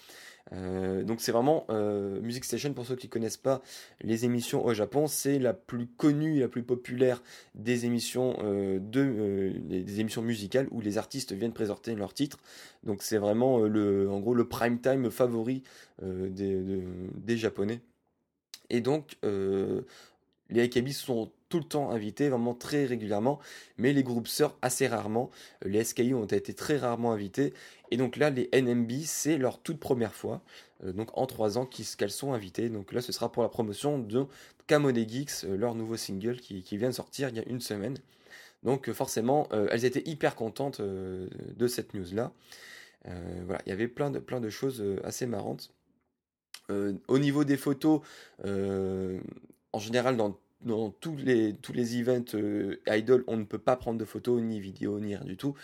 Euh, 0.53 1.03
donc 1.03 1.21
c'est 1.21 1.33
vraiment 1.33 1.67
euh, 1.71 2.21
Music 2.21 2.45
Station 2.45 2.73
pour 2.73 2.87
ceux 2.87 2.95
qui 2.95 3.09
connaissent 3.09 3.37
pas 3.37 3.63
les 4.01 4.25
émissions 4.25 4.65
au 4.65 4.75
Japon, 4.75 5.09
c'est 5.09 5.39
la 5.39 5.53
plus 5.53 5.89
connue, 5.89 6.39
la 6.39 6.49
plus 6.49 6.63
populaire 6.63 7.23
des 7.55 7.85
émissions 7.85 8.37
euh, 8.45 8.79
de 8.79 9.53
des 9.59 10.01
émissions 10.01 10.23
musicales 10.23 10.69
où 10.71 10.81
les 10.81 10.99
artistes 10.99 11.33
viennent 11.33 11.53
présenter 11.53 11.95
leurs 11.95 12.15
titres. 12.15 12.39
Donc 12.85 13.03
c'est 13.03 13.19
vraiment 13.19 13.59
le 13.61 14.09
en 14.09 14.21
gros 14.21 14.35
le 14.35 14.47
prime 14.47 14.81
time 14.81 15.11
favori 15.11 15.63
des, 16.03 16.83
des 17.15 17.37
japonais. 17.37 17.81
Et 18.71 18.81
donc 18.81 19.17
les 20.51 20.63
AKB 20.63 20.89
sont 20.89 21.31
tout 21.49 21.59
le 21.59 21.65
temps 21.65 21.91
invités, 21.91 22.29
vraiment 22.29 22.55
très 22.55 22.87
régulièrement, 22.87 23.39
mais 23.79 23.93
les 23.93 24.03
groupes 24.03 24.29
sœurs 24.29 24.57
assez 24.63 24.87
rarement. 24.87 25.31
Les 25.65 25.85
SKI 25.85 26.13
ont 26.15 26.25
été 26.25 26.55
très 26.55 26.77
rarement 26.77 27.13
invités, 27.13 27.53
et 27.91 27.97
donc 27.97 28.17
là, 28.17 28.31
les 28.31 28.49
NMB, 28.53 28.91
c'est 29.05 29.39
leur 29.39 29.61
toute 29.61 29.79
première 29.79 30.15
fois, 30.15 30.43
euh, 30.85 30.93
donc 30.93 31.17
en 31.17 31.27
trois 31.27 31.59
ans 31.59 31.67
qu'elles 31.67 32.11
sont 32.11 32.33
invitées. 32.33 32.69
Donc 32.69 32.93
là, 32.93 33.01
ce 33.01 33.13
sera 33.13 33.31
pour 33.31 33.43
la 33.43 33.49
promotion 33.49 33.99
de 33.99 34.27
Kamone 34.67 35.09
Geeks, 35.09 35.45
euh, 35.45 35.57
leur 35.57 35.75
nouveau 35.75 35.97
single 35.97 36.39
qui, 36.39 36.63
vient 36.77 36.89
de 36.89 36.95
sortir 36.95 37.29
il 37.29 37.37
y 37.37 37.41
a 37.41 37.45
une 37.47 37.61
semaine. 37.61 37.97
Donc 38.63 38.89
euh, 38.89 38.93
forcément, 38.93 39.49
elles 39.71 39.85
étaient 39.85 40.09
hyper 40.09 40.35
contentes 40.35 40.81
de 40.81 41.69
cette 41.69 41.95
news-là. 41.95 42.33
voilà, 43.45 43.61
il 43.67 43.69
y 43.69 43.73
avait 43.73 43.89
plein 43.89 44.11
de, 44.11 44.19
plein 44.19 44.41
de 44.41 44.51
choses 44.51 44.83
assez 45.05 45.27
marrantes. 45.27 45.73
au 46.69 47.19
niveau 47.19 47.45
des 47.45 47.57
photos, 47.57 48.01
en 49.73 49.79
général, 49.79 50.17
dans 50.17 50.91
tous 51.01 51.17
les, 51.17 51.55
tous 51.55 51.73
les 51.73 51.99
events 52.01 52.35
euh, 52.35 52.77
on 53.27 53.37
ne 53.37 53.45
peut 53.45 53.59
pas 53.59 53.77
prendre 53.77 53.99
de 53.99 54.05
photos, 54.05 54.41
ni 54.43 54.61
vidéos, 54.61 54.99
ni 55.01 55.15
rien 55.15 55.25
du 55.25 55.37
tout. 55.37 55.55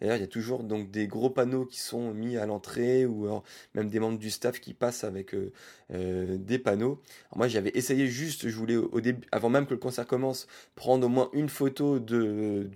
D'ailleurs, 0.00 0.16
il 0.16 0.20
y 0.20 0.24
a 0.24 0.28
toujours 0.28 0.62
donc 0.62 0.90
des 0.90 1.06
gros 1.06 1.30
panneaux 1.30 1.64
qui 1.64 1.80
sont 1.80 2.12
mis 2.12 2.36
à 2.36 2.46
l'entrée 2.46 3.06
ou 3.06 3.28
même 3.74 3.88
des 3.88 3.98
membres 3.98 4.18
du 4.18 4.30
staff 4.30 4.60
qui 4.60 4.74
passent 4.74 5.04
avec 5.04 5.34
euh, 5.34 5.52
euh, 5.92 6.36
des 6.38 6.58
panneaux. 6.58 7.00
moi, 7.34 7.48
j'avais 7.48 7.70
essayé 7.74 8.06
juste, 8.06 8.48
je 8.48 8.56
voulais 8.56 8.76
au 8.76 9.00
début, 9.00 9.26
avant 9.32 9.48
même 9.48 9.66
que 9.66 9.74
le 9.74 9.80
concert 9.80 10.06
commence, 10.06 10.46
prendre 10.74 11.06
au 11.06 11.08
moins 11.08 11.30
une 11.32 11.48
photo 11.48 11.98
de, 11.98 12.68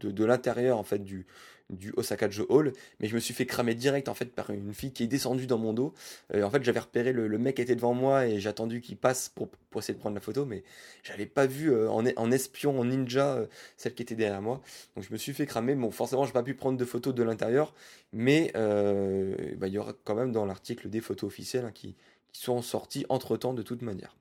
de 0.00 0.24
l'intérieur 0.24 0.78
en 0.78 0.84
fait 0.84 1.02
du, 1.02 1.26
du 1.70 1.92
Osaka 1.96 2.28
Joe 2.28 2.46
Hall, 2.48 2.72
mais 3.00 3.08
je 3.08 3.14
me 3.14 3.20
suis 3.20 3.34
fait 3.34 3.46
cramer 3.46 3.74
direct 3.74 4.08
en 4.08 4.14
fait 4.14 4.26
par 4.26 4.50
une 4.50 4.72
fille 4.74 4.92
qui 4.92 5.04
est 5.04 5.08
descendue 5.08 5.46
dans 5.46 5.58
mon 5.58 5.72
dos. 5.72 5.94
Euh, 6.34 6.42
en 6.42 6.50
fait, 6.50 6.62
j'avais 6.62 6.80
repéré 6.80 7.12
le, 7.12 7.38
mec 7.38 7.56
qui 7.56 7.62
était 7.62 7.74
devant 7.74 7.94
moi 7.94 8.26
et 8.26 8.40
j'ai 8.40 8.48
attendu 8.48 8.80
qu'il 8.80 8.96
passe 8.96 9.28
pour, 9.28 9.48
pour, 9.48 9.80
essayer 9.80 9.94
de 9.94 10.00
prendre 10.00 10.14
la 10.14 10.20
photo, 10.20 10.44
mais 10.44 10.62
j'avais 11.02 11.26
pas 11.26 11.46
vu 11.46 11.72
euh, 11.72 11.90
en, 11.90 12.04
en, 12.16 12.30
espion, 12.30 12.78
en 12.78 12.84
ninja, 12.84 13.36
euh, 13.36 13.46
celle 13.76 13.94
qui 13.94 14.02
était 14.02 14.14
derrière 14.14 14.42
moi. 14.42 14.60
Donc 14.96 15.04
je 15.04 15.12
me 15.12 15.18
suis 15.18 15.32
fait 15.32 15.46
cramer. 15.46 15.74
Bon, 15.74 15.90
forcément, 15.90 16.24
j'ai 16.24 16.32
pas 16.32 16.42
pu 16.42 16.54
prendre 16.54 16.78
de 16.78 16.84
photos 16.84 17.14
de 17.14 17.22
l'intérieur, 17.22 17.74
mais 18.12 18.52
bah, 18.54 19.68
il 19.68 19.72
y 19.72 19.78
aura 19.78 19.92
quand 20.04 20.14
même 20.14 20.32
dans 20.32 20.46
l'article 20.46 20.88
des 20.88 21.00
photos 21.00 21.28
officielles 21.28 21.64
hein, 21.64 21.72
qui, 21.72 21.96
qui 22.32 22.42
sont 22.42 22.62
sorties 22.62 23.06
entre 23.08 23.36
temps 23.36 23.54
de 23.54 23.62
toute 23.62 23.82
manière. 23.82 24.14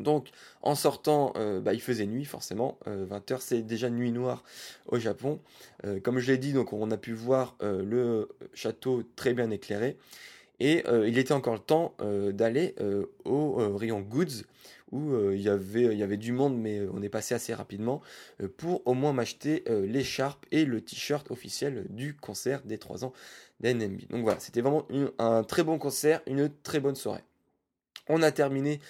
Donc 0.00 0.30
en 0.62 0.74
sortant, 0.74 1.32
euh, 1.36 1.60
bah, 1.60 1.72
il 1.72 1.80
faisait 1.80 2.06
nuit 2.06 2.24
forcément, 2.24 2.78
20h 2.86 3.34
euh, 3.34 3.36
c'est 3.40 3.62
déjà 3.62 3.90
nuit 3.90 4.12
noire 4.12 4.42
au 4.86 4.98
Japon. 4.98 5.40
Euh, 5.84 6.00
comme 6.00 6.18
je 6.18 6.32
l'ai 6.32 6.38
dit, 6.38 6.52
donc 6.52 6.72
on 6.72 6.90
a 6.90 6.96
pu 6.96 7.12
voir 7.12 7.56
le 7.60 8.28
château 8.54 9.02
très 9.16 9.34
bien 9.34 9.50
éclairé. 9.50 9.96
Et 10.60 10.84
il 11.06 11.18
était 11.18 11.32
encore 11.32 11.54
le 11.54 11.60
temps 11.60 11.96
d'aller 12.32 12.76
au 13.24 13.76
rayon 13.76 14.00
Goods 14.00 14.44
où 14.92 15.12
il, 15.32 15.40
y 15.40 15.48
avait, 15.48 16.16
du 16.16 16.30
monde 16.30 16.56
mais 16.56 16.80
on 16.92 17.02
est 17.02 17.08
passé 17.08 17.34
assez 17.34 17.52
rapidement 17.52 18.00
pour 18.56 18.86
au 18.86 18.94
moins 18.94 19.12
m'acheter 19.12 19.64
l'écharpe 19.68 20.46
et 20.52 20.64
le 20.64 20.80
t-shirt 20.80 21.28
officiel 21.32 21.86
du 21.90 22.14
concert 22.16 22.62
des 22.62 22.78
3 22.78 23.04
ans 23.04 23.12
d'NMB. 23.60 24.02
Donc 24.10 24.22
voilà, 24.22 24.38
c'était 24.38 24.60
vraiment 24.60 24.86
un 25.18 25.42
très 25.42 25.64
bon 25.64 25.76
concert, 25.76 26.22
une 26.28 26.48
très 26.62 26.78
bonne 26.78 26.94
soirée. 26.94 27.24
On 28.08 28.22
a 28.22 28.30
terminé 28.30 28.80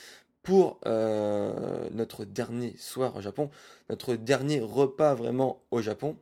pour 0.45 0.79
euh, 0.87 1.89
notre 1.93 2.27
dernier 2.27 2.77
soir 2.79 3.17
au 3.17 3.23
Japon, 3.23 3.51
notre 3.89 4.15
dernier 4.15 4.61
repas 4.61 5.15
vraiment 5.15 5.65
au 5.71 5.81
Japon, 5.81 6.19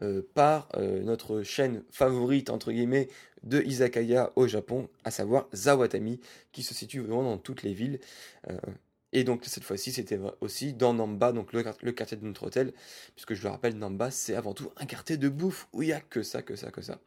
euh, 0.00 0.22
par 0.34 0.68
euh, 0.76 1.02
notre 1.02 1.42
chaîne 1.42 1.82
favorite, 1.90 2.50
entre 2.50 2.70
guillemets, 2.70 3.08
de 3.42 3.60
Izakaya 3.60 4.32
au 4.36 4.46
Japon, 4.46 4.88
à 5.02 5.10
savoir 5.10 5.48
Zawatami, 5.52 6.20
qui 6.52 6.62
se 6.62 6.72
situe 6.72 7.00
vraiment 7.00 7.24
dans 7.24 7.36
toutes 7.38 7.64
les 7.64 7.74
villes. 7.74 7.98
et 9.12 9.24
donc 9.24 9.44
cette 9.44 9.64
fois-ci, 9.64 9.92
c'était 9.92 10.20
aussi 10.40 10.72
dans 10.72 10.94
Namba, 10.94 11.32
donc 11.32 11.52
le, 11.52 11.64
le, 11.82 11.92
quartier 11.92 12.16
de 12.16 12.24
notre 12.24 12.44
hôtel, 12.46 12.72
puisque 13.16 13.34
je 13.34 13.42
le 13.42 13.50
rappelle, 13.50 13.76
Namba, 13.76 14.10
c'est 14.10 14.36
avant 14.36 14.54
tout 14.54 14.70
un 14.76 14.86
quartier 14.86 15.16
de 15.16 15.28
bouffe 15.28 15.68
où 15.72 15.82
il 15.82 15.86
n'y 15.86 15.92
a 15.92 16.00
que 16.00 16.22
ça, 16.22 16.42
que 16.42 16.56
ça, 16.56 16.70
que 16.70 16.80
ça. 16.80 17.00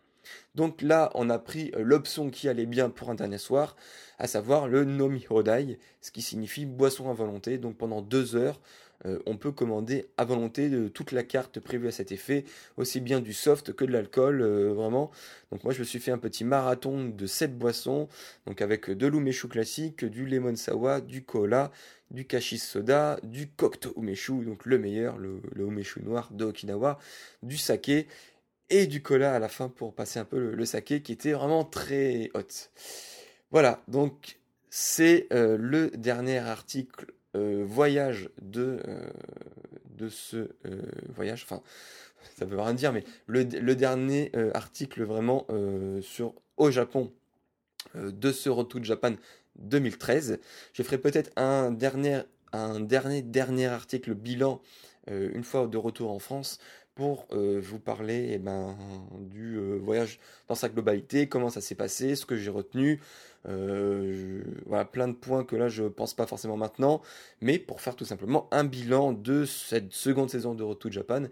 Donc 0.56 0.82
là, 0.82 1.12
on 1.14 1.30
a 1.30 1.40
pris 1.40 1.72
euh, 1.76 1.84
l'option 1.84 2.30
qui 2.30 2.50
allait 2.50 2.66
bien 2.66 2.90
pour 2.90 3.10
un 3.10 3.16
dernier 3.16 3.38
soir, 3.38 3.76
à 4.18 4.28
savoir 4.28 4.68
le 4.68 4.86
Nomi 4.86 5.26
Hodai, 5.30 5.80
ce 6.02 6.12
qui 6.12 6.22
signifie 6.22 6.66
boisson 6.66 7.10
à 7.10 7.14
volonté. 7.14 7.58
Donc 7.58 7.78
pendant 7.78 8.02
deux 8.02 8.36
heures, 8.36 8.60
euh, 9.06 9.20
on 9.26 9.38
peut 9.38 9.52
commander 9.52 10.08
à 10.18 10.26
volonté 10.26 10.70
de 10.70 10.88
toute 10.88 11.12
la 11.12 11.24
carte 11.24 11.60
prévue 11.60 11.88
à 11.88 11.92
cet 11.92 12.12
effet, 12.12 12.46
aussi 12.78 13.00
bien 13.00 13.20
du 13.20 13.34
soft 13.34 13.74
que 13.74 13.86
de 13.86 13.92
l'alcool, 13.92 14.42
euh, 14.42 14.74
vraiment. 14.74 15.12
Donc 15.52 15.64
moi 15.64 15.74
je 15.74 15.80
me 15.80 15.84
suis 15.84 16.00
fait 16.00 16.12
un 16.12 16.18
petit 16.18 16.44
marathon 16.44 17.06
de 17.06 17.26
7 17.28 17.58
boissons, 17.58 18.08
donc 18.48 18.62
avec 18.62 18.90
de 18.90 19.08
l'umeshu 19.08 19.48
classique, 19.48 20.04
du 20.06 20.26
lemon 20.26 20.56
sawa, 20.56 21.02
du 21.02 21.24
cola, 21.24 21.72
du 22.10 22.26
kashis 22.26 22.58
soda, 22.58 23.20
du 23.22 23.48
kokto 23.48 23.94
umeshu, 23.98 24.44
donc 24.44 24.66
le 24.66 24.80
meilleur, 24.80 25.18
le, 25.18 25.42
le 25.54 25.68
noir 26.04 26.30
de 26.32 26.46
Okinawa, 26.46 26.98
du 27.44 27.58
saké 27.58 28.08
et 28.70 28.88
du 28.88 29.02
cola 29.02 29.34
à 29.34 29.40
la 29.40 29.50
fin 29.50 29.70
pour 29.70 29.94
passer 29.94 30.20
un 30.20 30.26
peu 30.26 30.52
le, 30.52 30.66
saké 30.66 31.02
qui 31.02 31.12
était 31.12 31.32
vraiment 31.32 31.64
très 31.64 32.30
hot. 32.34 32.42
Voilà, 33.52 33.82
donc 33.88 34.40
c'est 34.70 35.28
euh, 35.32 35.58
le 35.58 35.90
dernier 35.92 36.40
article 36.40 37.14
euh, 37.36 37.64
voyage 37.66 38.30
de, 38.42 38.80
euh, 38.88 39.10
de 39.92 40.10
ce 40.10 40.50
voyage. 41.16 41.44
Enfin, 41.44 41.62
ça 42.38 42.46
veut 42.46 42.60
rien 42.60 42.74
dire, 42.74 42.94
mais 42.94 43.04
le, 43.26 43.46
dernier 43.46 44.32
article 44.54 45.04
vraiment 45.04 45.48
sur 46.02 46.34
au 46.58 46.70
Japon 46.72 47.12
de 47.96 48.32
ce 48.32 48.50
Road 48.50 48.84
Japan 48.84 49.14
2013. 49.56 50.40
Je 50.74 50.84
ferai 50.84 50.98
peut-être 50.98 51.32
un 51.36 51.72
dernier, 51.72 52.22
un 52.52 52.80
dernier, 52.80 53.22
dernier 53.22 53.68
article 53.68 54.14
bilan 54.14 54.62
une 55.08 55.44
fois 55.44 55.68
de 55.68 55.78
retour 55.78 56.12
en 56.12 56.20
France 56.20 56.60
pour 56.98 57.28
euh, 57.32 57.62
vous 57.64 57.78
parler 57.78 58.32
eh 58.32 58.38
ben, 58.40 58.76
du 59.20 59.56
euh, 59.56 59.78
voyage 59.78 60.20
dans 60.48 60.56
sa 60.56 60.68
globalité, 60.68 61.30
comment 61.30 61.52
ça 61.52 61.62
s'est 61.62 61.76
passé, 61.76 62.16
ce 62.16 62.26
que 62.26 62.36
j'ai 62.36 62.50
retenu. 62.50 63.00
Euh, 63.48 64.42
voilà, 64.66 64.84
plein 64.84 65.08
de 65.08 65.14
points 65.14 65.44
que 65.44 65.56
là 65.56 65.68
je 65.68 65.84
pense 65.84 66.16
pas 66.16 66.26
forcément 66.26 66.58
maintenant, 66.58 67.04
mais 67.40 67.60
pour 67.60 67.82
faire 67.82 67.96
tout 67.96 68.04
simplement 68.04 68.48
un 68.50 68.64
bilan 68.64 69.14
de 69.14 69.46
cette 69.46 69.94
seconde 69.94 70.32
saison 70.32 70.56
de 70.56 70.64
Road 70.64 70.80
to 70.80 70.90
Japan 70.90 71.26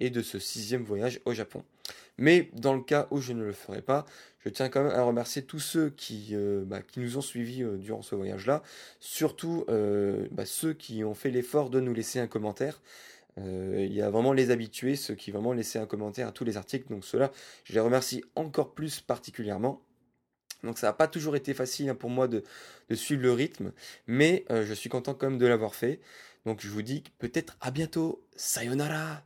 et 0.00 0.10
de 0.10 0.22
ce 0.22 0.40
sixième 0.40 0.82
voyage 0.82 1.20
au 1.24 1.32
Japon. 1.32 1.62
Mais 2.18 2.50
dans 2.54 2.74
le 2.74 2.82
cas 2.82 3.06
où 3.12 3.20
je 3.20 3.32
ne 3.32 3.44
le 3.44 3.52
ferai 3.52 3.80
pas, 3.80 4.04
je 4.40 4.48
tiens 4.48 4.68
quand 4.70 4.82
même 4.82 4.92
à 4.92 5.04
remercier 5.04 5.42
tous 5.42 5.60
ceux 5.60 5.90
qui, 5.90 6.34
bah, 6.66 6.80
nous 6.96 7.16
ont 7.16 7.22
suivis 7.22 7.64
durant 7.78 8.02
ce 8.02 8.16
voyage-là, 8.16 8.62
surtout 8.98 9.64
bah, 9.68 10.44
ceux 10.44 10.74
qui 10.74 11.04
ont 11.04 11.14
fait 11.14 11.30
l'effort 11.30 11.70
de 11.70 11.80
nous 11.80 11.94
laisser 11.94 12.18
un 12.18 12.26
commentaire. 12.26 12.82
Euh, 13.38 13.86
il 13.86 13.92
y 13.92 14.02
a 14.02 14.10
vraiment 14.10 14.32
les 14.32 14.50
habitués, 14.50 14.96
ceux 14.96 15.14
qui 15.14 15.30
vraiment 15.30 15.52
laissaient 15.52 15.78
un 15.78 15.86
commentaire 15.86 16.28
à 16.28 16.32
tous 16.32 16.44
les 16.44 16.56
articles. 16.56 16.88
Donc 16.90 17.04
ceux-là, 17.04 17.30
je 17.64 17.72
les 17.72 17.80
remercie 17.80 18.24
encore 18.36 18.74
plus 18.74 19.00
particulièrement. 19.00 19.82
Donc 20.62 20.78
ça 20.78 20.88
n'a 20.88 20.92
pas 20.92 21.08
toujours 21.08 21.34
été 21.34 21.54
facile 21.54 21.88
hein, 21.88 21.94
pour 21.94 22.10
moi 22.10 22.28
de, 22.28 22.44
suivre 22.94 23.22
le 23.22 23.32
rythme, 23.32 23.72
mais 24.06 24.44
euh, 24.50 24.64
je 24.64 24.74
suis 24.74 24.90
content 24.90 25.14
quand 25.14 25.28
même 25.28 25.38
de 25.38 25.46
l'avoir 25.46 25.74
fait. 25.74 26.00
Donc 26.46 26.60
je 26.60 26.68
vous 26.68 26.82
dis 26.82 27.02
peut-être 27.18 27.56
à 27.60 27.70
bientôt. 27.70 28.22
Sayonara. 28.36 29.22